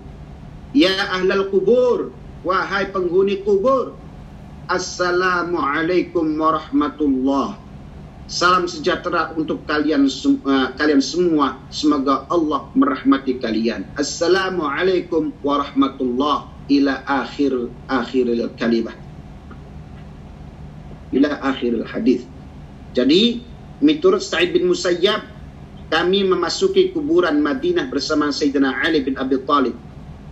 Ya 0.77 1.17
ahlal 1.17 1.49
kubur, 1.49 2.13
wahai 2.45 2.93
penghuni 2.93 3.41
kubur. 3.43 3.97
Assalamualaikum 4.65 6.41
warahmatullahi 6.41 7.65
Salam 8.25 8.65
sejahtera 8.65 9.37
untuk 9.37 9.69
kalian 9.69 10.09
uh, 10.09 10.73
kalian 10.81 11.05
semua. 11.05 11.61
Semoga 11.69 12.25
Allah 12.33 12.73
merahmati 12.73 13.37
kalian. 13.37 13.85
Assalamualaikum 14.01 15.29
warahmatullah 15.45 16.49
ila 16.73 17.05
akhir 17.05 17.69
akhiril 17.85 18.49
kalimah. 18.57 18.97
Ila 21.13 21.37
akhiril 21.45 21.85
hadis. 21.85 22.25
Jadi, 22.97 23.45
menurut 23.85 24.25
Sa'id 24.25 24.57
bin 24.57 24.73
Musayyab, 24.73 25.21
kami 25.93 26.25
memasuki 26.25 26.97
kuburan 26.97 27.45
Madinah 27.45 27.93
bersama 27.93 28.33
Sayyidina 28.33 28.89
Ali 28.89 29.05
bin 29.05 29.21
Abi 29.21 29.37
Talib. 29.45 29.77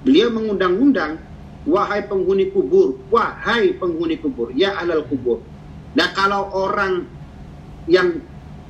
Beliau 0.00 0.32
mengundang-undang, 0.32 1.20
wahai 1.68 2.06
penghuni 2.06 2.50
kubur, 2.50 2.98
wahai 3.12 3.76
penghuni 3.78 4.18
kubur, 4.18 4.50
ya 4.54 4.74
ahlal 4.78 5.06
kubur. 5.06 5.42
Nah 5.94 6.08
kalau 6.16 6.50
orang 6.56 7.06
yang 7.86 8.22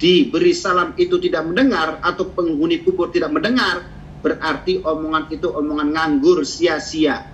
diberi 0.03 0.51
salam 0.51 0.99
itu 0.99 1.17
tidak 1.23 1.47
mendengar 1.47 2.03
atau 2.03 2.27
penghuni 2.35 2.83
kubur 2.83 3.09
tidak 3.15 3.31
mendengar, 3.31 3.87
berarti 4.21 4.83
omongan 4.83 5.31
itu 5.31 5.47
omongan 5.47 5.95
nganggur 5.95 6.43
sia-sia. 6.43 7.31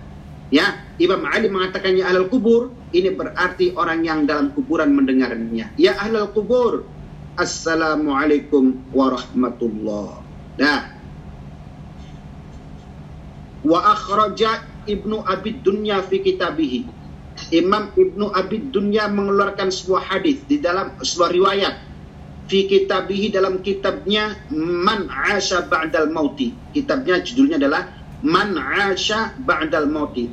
Ya, 0.49 0.81
Imam 0.97 1.29
Ali 1.29 1.53
mengatakannya 1.53 2.09
ahlul 2.09 2.33
kubur, 2.33 2.73
ini 2.97 3.13
berarti 3.13 3.77
orang 3.77 4.01
yang 4.01 4.25
dalam 4.25 4.49
kuburan 4.57 4.97
mendengarnya. 4.97 5.69
Ya 5.77 5.93
ahlul 6.01 6.33
kubur, 6.33 6.89
Assalamualaikum 7.39 8.83
warahmatullah. 8.91 10.21
Nah, 10.59 10.81
wa 13.63 13.79
akhraja 13.95 14.68
Ibnu 14.89 15.23
Abi 15.29 15.61
Dunya 15.61 16.01
fi 16.01 16.25
kitabihi 16.25 16.99
Imam 17.55 17.95
Ibnu 17.95 18.35
Abid 18.35 18.75
Dunya 18.75 19.07
mengeluarkan 19.07 19.71
sebuah 19.71 20.03
hadis 20.11 20.43
di 20.51 20.59
dalam 20.59 20.99
sebuah 20.99 21.31
riwayat 21.31 21.75
fi 22.51 22.67
kitabihi 22.67 23.31
dalam 23.31 23.63
kitabnya 23.63 24.35
Man 24.51 25.07
Asha 25.07 25.69
Ba'dal 25.69 26.11
Mauti. 26.11 26.51
Kitabnya 26.75 27.23
judulnya 27.23 27.61
adalah 27.61 27.93
Man 28.25 28.59
Asha 28.59 29.37
Ba'dal 29.39 29.87
Mauti. 29.87 30.27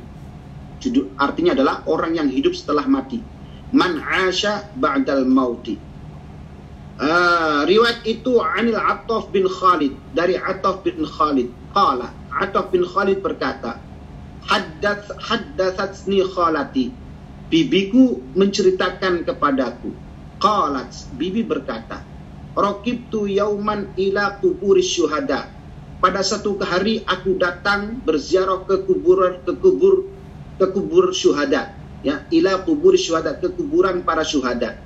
Judul 0.82 1.14
artinya 1.16 1.56
adalah 1.56 1.86
orang 1.86 2.18
yang 2.18 2.28
hidup 2.28 2.52
setelah 2.52 2.84
mati. 2.88 3.22
Man 3.70 4.00
Asha 4.02 4.66
Ba'dal 4.76 5.24
Mauti. 5.28 5.78
Uh, 6.96 7.68
riwayat 7.68 8.08
itu 8.08 8.40
Anil 8.40 8.80
Attaf 8.80 9.28
bin 9.28 9.44
Khalid 9.44 9.92
dari 10.16 10.36
Attaf 10.36 10.80
bin 10.80 11.04
Khalid. 11.04 11.52
Qala 11.76 12.08
Ataf 12.32 12.72
bin 12.72 12.88
Khalid 12.88 13.20
berkata, 13.20 13.85
Haddathatsni 14.46 16.22
khalati. 16.22 16.94
Bibiku 17.46 18.34
menceritakan 18.34 19.22
kepadaku. 19.22 19.90
Qalat, 20.42 20.90
bibi 21.14 21.46
berkata, 21.46 22.02
Rokibtu 22.56 23.30
yauman 23.30 23.94
ila 23.94 24.38
kubur 24.42 24.80
syuhada. 24.82 25.50
Pada 25.96 26.20
satu 26.20 26.58
hari 26.60 27.02
aku 27.08 27.40
datang 27.40 28.02
berziarah 28.04 28.68
ke 28.68 28.84
kuburan 28.84 29.40
ke 29.42 29.52
kubur 29.58 30.16
ke 30.56 30.66
kubur 30.72 31.12
syuhada 31.12 31.76
ya 32.00 32.24
ila 32.32 32.64
kubur 32.64 32.96
syuhada 32.96 33.36
ke 33.36 33.52
kuburan 33.52 34.04
para 34.04 34.24
syuhada 34.24 34.80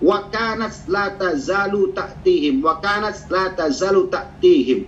wa 0.00 0.30
kanat 0.30 0.74
la 0.88 1.12
tazalu 1.12 1.92
ta'tihim 1.92 2.62
wa 2.62 2.78
kanat 2.78 3.18
la 3.28 3.52
tazalu 3.52 4.08
ta'tihim 4.08 4.86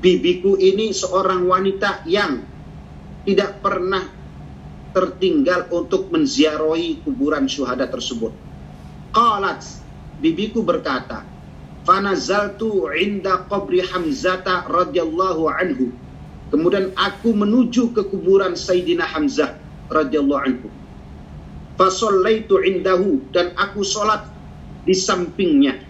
bibiku 0.00 0.56
ini 0.58 0.90
seorang 0.90 1.44
wanita 1.46 2.02
yang 2.08 2.42
tidak 3.22 3.62
pernah 3.62 4.02
tertinggal 4.92 5.72
untuk 5.72 6.12
menziarahi 6.12 7.00
kuburan 7.02 7.48
syuhada 7.48 7.88
tersebut. 7.88 8.30
Qalat 9.12 9.64
bibiku 10.20 10.60
berkata 10.60 11.24
fanazaltu 11.82 12.86
inda 12.92 13.44
qabri 13.48 13.82
Hamzata 13.82 14.68
radhiyallahu 14.68 15.48
anhu. 15.48 15.90
Kemudian 16.52 16.92
aku 17.00 17.32
menuju 17.32 17.96
ke 17.96 18.04
kuburan 18.12 18.52
Sayyidina 18.52 19.08
Hamzah 19.08 19.56
radhiyallahu 19.88 20.42
anhu. 20.44 20.68
Fasallaitu 21.80 22.60
indahu 22.60 23.24
dan 23.32 23.56
aku 23.56 23.80
sholat 23.80 24.28
di 24.84 24.92
sampingnya. 24.92 25.80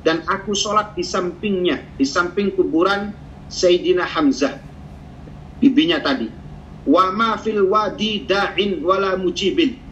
Dan 0.00 0.24
aku 0.24 0.56
sholat 0.56 0.96
di 0.96 1.04
sampingnya 1.04 1.82
di 1.98 2.06
samping 2.06 2.54
kuburan 2.54 3.12
Sayyidina 3.50 4.06
Hamzah. 4.06 4.56
Bibinya 5.60 6.00
tadi 6.00 6.39
wa 6.88 7.12
ma 7.12 7.36
fil 7.36 7.64
wadi 7.68 8.24
da'in 8.24 8.80
wala 8.80 9.16
mujibin 9.20 9.90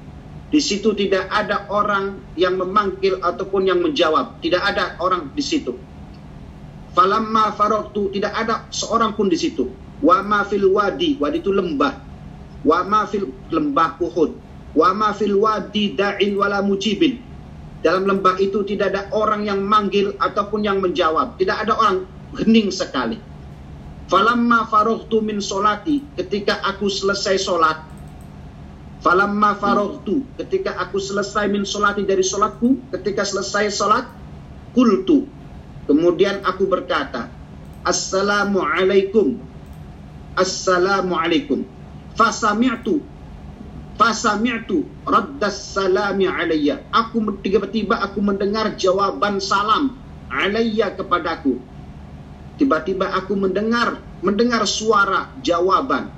di 0.49 0.65
situ 0.65 0.97
tidak 0.97 1.29
ada 1.29 1.69
orang 1.69 2.25
yang 2.33 2.57
memanggil 2.57 3.21
ataupun 3.21 3.69
yang 3.69 3.85
menjawab. 3.85 4.41
Tidak 4.41 4.57
ada 4.57 4.97
orang 4.97 5.29
di 5.37 5.45
situ. 5.45 5.77
Falamma 6.97 7.53
faroktu 7.53 8.17
tidak 8.17 8.33
ada 8.33 8.65
seorang 8.73 9.13
pun 9.13 9.29
di 9.29 9.37
situ. 9.37 9.69
Wa 10.01 10.25
ma 10.25 10.49
fil 10.49 10.65
wadi, 10.73 11.21
wadi 11.21 11.45
itu 11.45 11.53
lembah. 11.53 12.01
Wa 12.65 12.81
ma 12.89 13.05
fil 13.05 13.29
lembah 13.53 14.01
Uhud. 14.01 14.31
Wa 14.73 14.97
ma 14.97 15.13
fil 15.13 15.37
wadi 15.37 15.93
da'in 15.93 16.33
wala 16.33 16.65
mujibin. 16.65 17.21
Dalam 17.85 18.09
lembah 18.09 18.41
itu 18.41 18.65
tidak 18.65 18.97
ada 18.97 19.03
orang 19.13 19.45
yang 19.45 19.61
manggil 19.61 20.17
ataupun 20.17 20.65
yang 20.65 20.81
menjawab. 20.81 21.37
Tidak 21.37 21.55
ada 21.61 21.77
orang 21.77 22.09
hening 22.41 22.73
sekali. 22.73 23.21
Falamma 24.09 24.65
faroktu 24.73 25.21
min 25.21 25.45
solati, 25.45 26.01
ketika 26.17 26.65
aku 26.65 26.89
selesai 26.89 27.37
solat, 27.37 27.89
Falamma 28.99 29.55
faragtu 29.55 30.27
ketika 30.35 30.75
aku 30.75 30.99
selesai 30.99 31.47
min 31.47 31.63
solati 31.63 32.03
dari 32.03 32.27
solatku, 32.27 32.91
ketika 32.91 33.23
selesai 33.23 33.71
solat, 33.71 34.11
kultu. 34.75 35.23
Kemudian 35.87 36.43
aku 36.43 36.67
berkata, 36.67 37.31
Assalamualaikum. 37.87 39.39
Assalamualaikum. 40.35 41.63
Fasami'tu. 42.19 43.01
Fasami'tu 43.95 44.83
raddas 45.07 45.79
salami 45.79 46.27
alayya. 46.27 46.83
Aku 46.91 47.23
tiba-tiba 47.39 48.03
aku 48.03 48.19
mendengar 48.19 48.75
jawaban 48.75 49.39
salam 49.39 49.95
alayya 50.27 50.93
kepadaku. 50.99 51.63
Tiba-tiba 52.59 53.15
aku 53.15 53.39
mendengar 53.39 54.03
mendengar 54.19 54.67
suara 54.67 55.31
jawaban. 55.47 56.11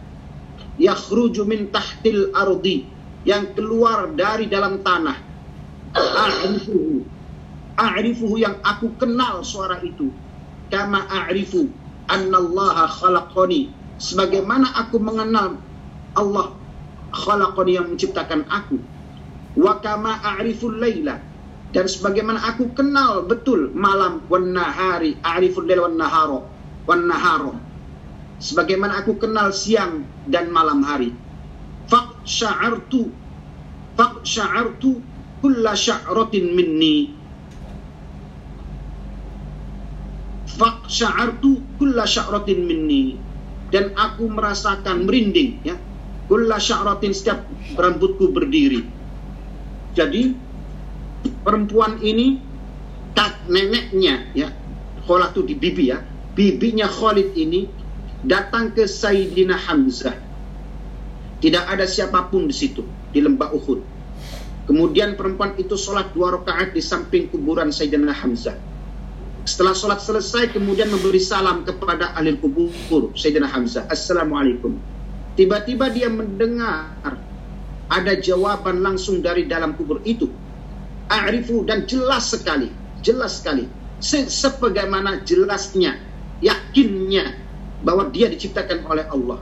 Yakhruju 0.81 1.44
min 1.44 1.68
tahtil 1.68 2.33
ardi 2.33 2.88
yang 3.29 3.53
keluar 3.53 4.09
dari 4.16 4.48
dalam 4.48 4.81
tanah. 4.81 5.20
A'rifuhu. 5.92 7.05
A'rifuhu 7.76 8.40
yang 8.40 8.57
aku 8.64 8.96
kenal 8.96 9.44
suara 9.44 9.85
itu. 9.85 10.09
Kama 10.72 11.05
a'rifu 11.05 11.68
annallaha 12.09 12.88
khalaqani. 12.88 13.76
Sebagaimana 14.00 14.72
aku 14.81 14.96
mengenal 14.96 15.61
Allah 16.16 16.57
khalaqani 17.12 17.72
yang 17.76 17.87
menciptakan 17.92 18.48
aku. 18.48 18.81
Wa 19.61 19.76
kama 19.85 20.16
a'riful 20.24 20.81
laila 20.81 21.20
dan 21.70 21.87
sebagaimana 21.87 22.42
aku 22.50 22.74
kenal 22.74 23.22
betul 23.26 23.70
malam 23.74 24.22
wan 24.26 24.50
nahari 24.50 25.14
a'riful 25.22 25.66
laila 25.66 25.87
wan 25.87 25.96
nahara 25.96 26.40
wan 26.87 27.02
nahara 27.06 27.54
sebagaimana 28.40 29.04
aku 29.04 29.20
kenal 29.20 29.52
siang 29.52 30.02
dan 30.26 30.48
malam 30.50 30.80
hari. 30.80 31.12
Faqsya'artu 31.92 33.12
faqsya'artu 34.00 34.90
kulla 35.44 35.76
sya'ratin 35.76 36.56
minni. 36.56 37.12
Faqsya'artu 40.56 41.50
kulla 41.76 42.09
sya'ratin 42.09 42.64
minni. 42.64 43.20
Dan 43.70 43.94
aku 43.94 44.26
merasakan 44.26 45.06
merinding 45.06 45.62
ya. 45.62 45.76
Kulla 46.26 46.59
sya'ratin 46.59 47.14
setiap 47.14 47.44
rambutku 47.76 48.33
berdiri. 48.33 48.83
Jadi 49.94 50.35
perempuan 51.42 52.00
ini 52.00 52.40
kak 53.16 53.48
neneknya 53.50 54.31
ya. 54.37 54.48
Khalid 55.05 55.35
itu 55.35 55.42
di 55.42 55.55
bibi 55.59 55.85
ya. 55.90 55.98
Bibinya 56.37 56.87
Khalid 56.87 57.35
ini 57.35 57.66
datang 58.22 58.70
ke 58.70 58.87
Sayyidina 58.87 59.57
Hamzah. 59.57 60.14
Tidak 61.40 61.64
ada 61.64 61.88
siapa 61.88 62.29
pun 62.29 62.46
di 62.46 62.55
situ, 62.55 62.85
di 63.11 63.18
lembah 63.24 63.50
Uhud. 63.57 63.81
Kemudian 64.68 65.18
perempuan 65.18 65.57
itu 65.57 65.74
sholat 65.74 66.12
dua 66.14 66.37
rakaat 66.37 66.76
di 66.76 66.85
samping 66.85 67.33
kuburan 67.33 67.72
Sayyidina 67.72 68.12
Hamzah. 68.12 68.55
Setelah 69.48 69.72
sholat 69.72 70.05
selesai, 70.05 70.53
kemudian 70.53 70.92
memberi 70.92 71.18
salam 71.18 71.64
kepada 71.64 72.12
ahli 72.14 72.37
kubur 72.38 73.11
Sayyidina 73.16 73.48
Hamzah. 73.48 73.88
Assalamualaikum. 73.88 74.76
Tiba-tiba 75.35 75.88
dia 75.90 76.12
mendengar 76.12 76.92
ada 77.90 78.12
jawaban 78.20 78.85
langsung 78.85 79.24
dari 79.24 79.48
dalam 79.48 79.74
kubur 79.74 80.05
itu. 80.05 80.29
A'rifu 81.11 81.66
dan 81.66 81.90
jelas 81.90 82.31
sekali, 82.31 82.70
jelas 83.03 83.42
sekali. 83.42 83.66
Sebagaimana 84.01 85.27
jelasnya, 85.27 85.99
yakinnya 86.40 87.35
bahwa 87.83 88.09
dia 88.14 88.31
diciptakan 88.31 88.87
oleh 88.87 89.05
Allah. 89.11 89.38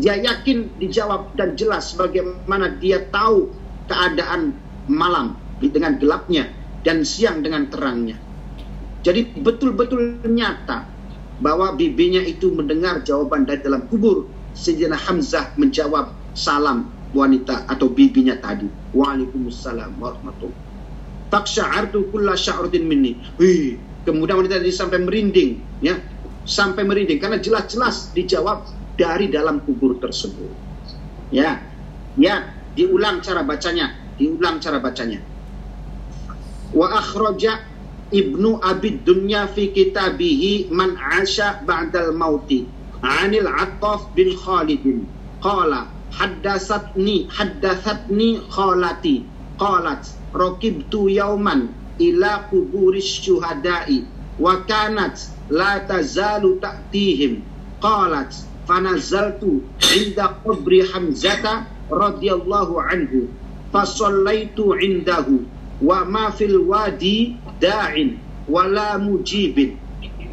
Dia 0.00 0.16
yakin 0.16 0.80
dijawab 0.80 1.36
dan 1.36 1.58
jelas 1.58 1.92
bagaimana 1.92 2.80
dia 2.80 3.04
tahu 3.12 3.52
keadaan 3.90 4.56
malam 4.88 5.36
dengan 5.60 6.00
gelapnya 6.00 6.48
dan 6.86 7.04
siang 7.04 7.44
dengan 7.44 7.68
terangnya. 7.68 8.16
Jadi 9.04 9.36
betul-betul 9.36 10.24
nyata 10.24 10.88
bahwa 11.44 11.76
bibinya 11.76 12.24
itu 12.24 12.52
mendengar 12.52 13.04
jawaban 13.04 13.44
dari 13.44 13.60
dalam 13.60 13.84
kubur. 13.92 14.28
Sayyidina 14.56 14.96
Hamzah 14.96 15.56
menjawab 15.60 16.12
salam 16.32 16.88
wanita 17.14 17.66
atau 17.66 17.90
bibinya 17.90 18.38
tadi. 18.38 18.66
Waalaikumsalam 18.94 19.98
warahmatullahi 19.98 20.68
Taksya'artu 21.30 22.10
kulla 22.10 22.34
sya'rutin 22.34 22.90
minni. 22.90 23.14
Wih, 23.38 23.78
kemudian 24.02 24.42
wanita 24.42 24.58
tadi 24.58 24.74
sampai 24.74 24.98
merinding, 24.98 25.62
ya 25.78 25.94
sampai 26.42 26.82
merinding 26.82 27.22
karena 27.22 27.38
jelas-jelas 27.38 28.10
dijawab 28.10 28.66
dari 28.98 29.30
dalam 29.30 29.62
kubur 29.62 30.02
tersebut. 30.02 30.50
Ya, 31.30 31.62
ya, 32.18 32.50
diulang 32.74 33.22
cara 33.22 33.46
bacanya, 33.46 33.94
diulang 34.18 34.58
cara 34.58 34.82
bacanya. 34.82 35.22
Wa 36.74 36.98
akhraja 36.98 37.62
Ibnu 38.10 38.58
Abi 38.58 38.98
Dunya 39.06 39.46
fi 39.46 39.70
kitabihi 39.70 40.74
man 40.74 40.98
asha 40.98 41.62
ba'dal 41.62 42.10
mauti 42.10 42.66
anil 43.06 43.46
Attaf 43.46 44.10
bin 44.18 44.34
Khalid 44.34 44.82
qala 45.38 45.86
haddatsatni 46.10 47.26
haddatsatni 47.30 48.42
khalati. 48.50 49.24
Qalat 49.58 50.08
raqibtu 50.34 51.08
yauman 51.08 51.68
ila 51.98 52.50
kuburis 52.50 53.20
syuhada'i. 53.22 54.04
Wa 54.40 54.64
kanat 54.64 55.20
la 55.50 55.84
tazalu 55.84 56.58
ta'tihim. 56.60 57.42
Qalat 57.82 58.32
fanazaltu 58.66 59.62
inda 59.96 60.36
qabri 60.44 60.86
hamzata 60.88 61.66
radhiyallahu 61.90 62.80
anhu. 62.80 63.28
Fasallaitu 63.72 64.74
indahu. 64.80 65.44
Wa 65.80 66.04
ma 66.04 66.30
fil 66.32 66.60
wadi 66.68 67.36
da'in 67.60 68.18
wala 68.48 68.98
mujibin. 68.98 69.76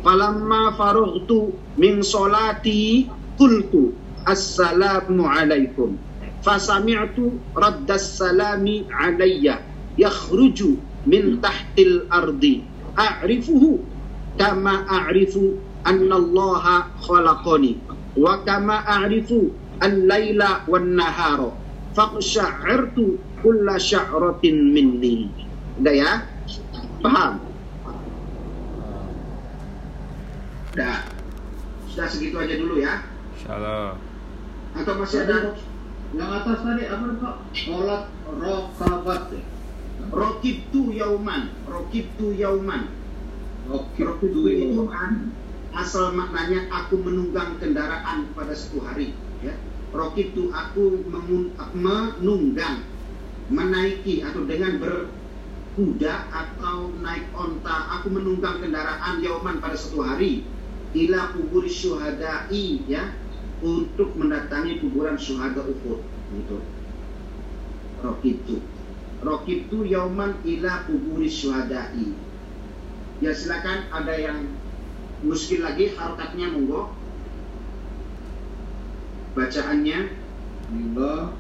Falamma 0.04 0.72
faraghtu 0.80 1.52
min 1.78 2.00
salati 2.04 3.08
qultu 3.38 3.94
assalamu 4.28 5.24
alaikum 5.24 5.96
fasami'tu 6.44 7.40
raddas 7.56 8.20
salami 8.20 8.84
alayya 8.92 9.64
yakhruju 9.96 10.76
min 11.08 11.40
tahtil 11.40 12.04
ardi 12.12 12.68
a'rifuhu 13.00 13.80
kama 14.36 14.84
a'rifu 14.92 15.56
annallaha 15.88 16.92
khalaqani 17.00 17.80
wa 18.20 18.44
kama 18.44 18.84
a'rifu 18.84 19.56
al-laila 19.80 20.68
wan 20.68 21.00
nahara 21.00 21.56
faqsha'irtu 21.98 23.18
kulla 23.42 23.82
sya'ratin 23.82 24.74
minni. 24.74 25.30
Udah 25.82 25.94
ya? 25.94 26.12
Paham? 27.02 27.42
Udah. 30.74 30.98
Sudah 31.90 32.08
segitu 32.10 32.38
aja 32.38 32.54
dulu 32.54 32.82
ya. 32.82 33.02
Insyaallah. 33.38 34.07
Atau 34.78 34.94
masih 35.02 35.26
ada 35.26 35.58
Yang 36.16 36.30
atas 36.40 36.58
tadi 36.64 36.84
apa 36.88 37.06
Pak? 37.20 37.36
Sholat 37.52 38.04
rokabat 38.32 39.24
ya? 39.36 39.44
Rokib 40.08 40.58
tu 40.72 40.96
yauman, 40.96 41.52
rokib 41.68 42.08
tu 42.16 42.32
yauman. 42.32 42.88
Rokib 43.68 44.32
tu 44.32 44.48
itu 44.48 44.88
kan 44.88 45.36
asal 45.76 46.16
maknanya 46.16 46.72
aku 46.72 46.96
menunggang 47.02 47.60
kendaraan 47.60 48.32
pada 48.32 48.56
satu 48.56 48.88
hari. 48.88 49.12
Ya. 49.44 49.52
Rokib 49.92 50.32
tu 50.32 50.54
aku 50.56 51.04
menunggang, 51.76 52.88
menaiki 53.52 54.24
atau 54.24 54.48
dengan 54.48 54.80
berkuda 54.80 56.32
atau 56.32 56.96
naik 57.04 57.28
onta. 57.36 58.00
Aku 58.00 58.08
menunggang 58.16 58.64
kendaraan 58.64 59.20
yauman 59.20 59.60
pada 59.60 59.76
satu 59.76 60.08
hari. 60.08 60.48
Ila 60.96 61.36
kubur 61.36 61.68
syuhada'i 61.68 62.88
ya 62.88 63.12
untuk 63.62 64.14
mendatangi 64.14 64.80
kuburan 64.84 65.18
syuhada 65.18 65.66
Uhud 65.66 66.00
gitu. 66.34 66.58
Rokib 68.06 68.38
tu. 68.46 68.58
Rokib 69.26 69.74
tu 69.74 69.82
yauman 69.82 70.38
ila 70.46 70.86
kuburi 70.86 71.26
syuhada'i. 71.26 72.14
Ya 73.18 73.34
silakan 73.34 73.90
ada 73.90 74.14
yang 74.14 74.46
muskil 75.26 75.66
lagi 75.66 75.90
harokatnya 75.98 76.54
monggo. 76.54 76.94
Bacaannya 79.34 80.14
Bila 80.68 81.32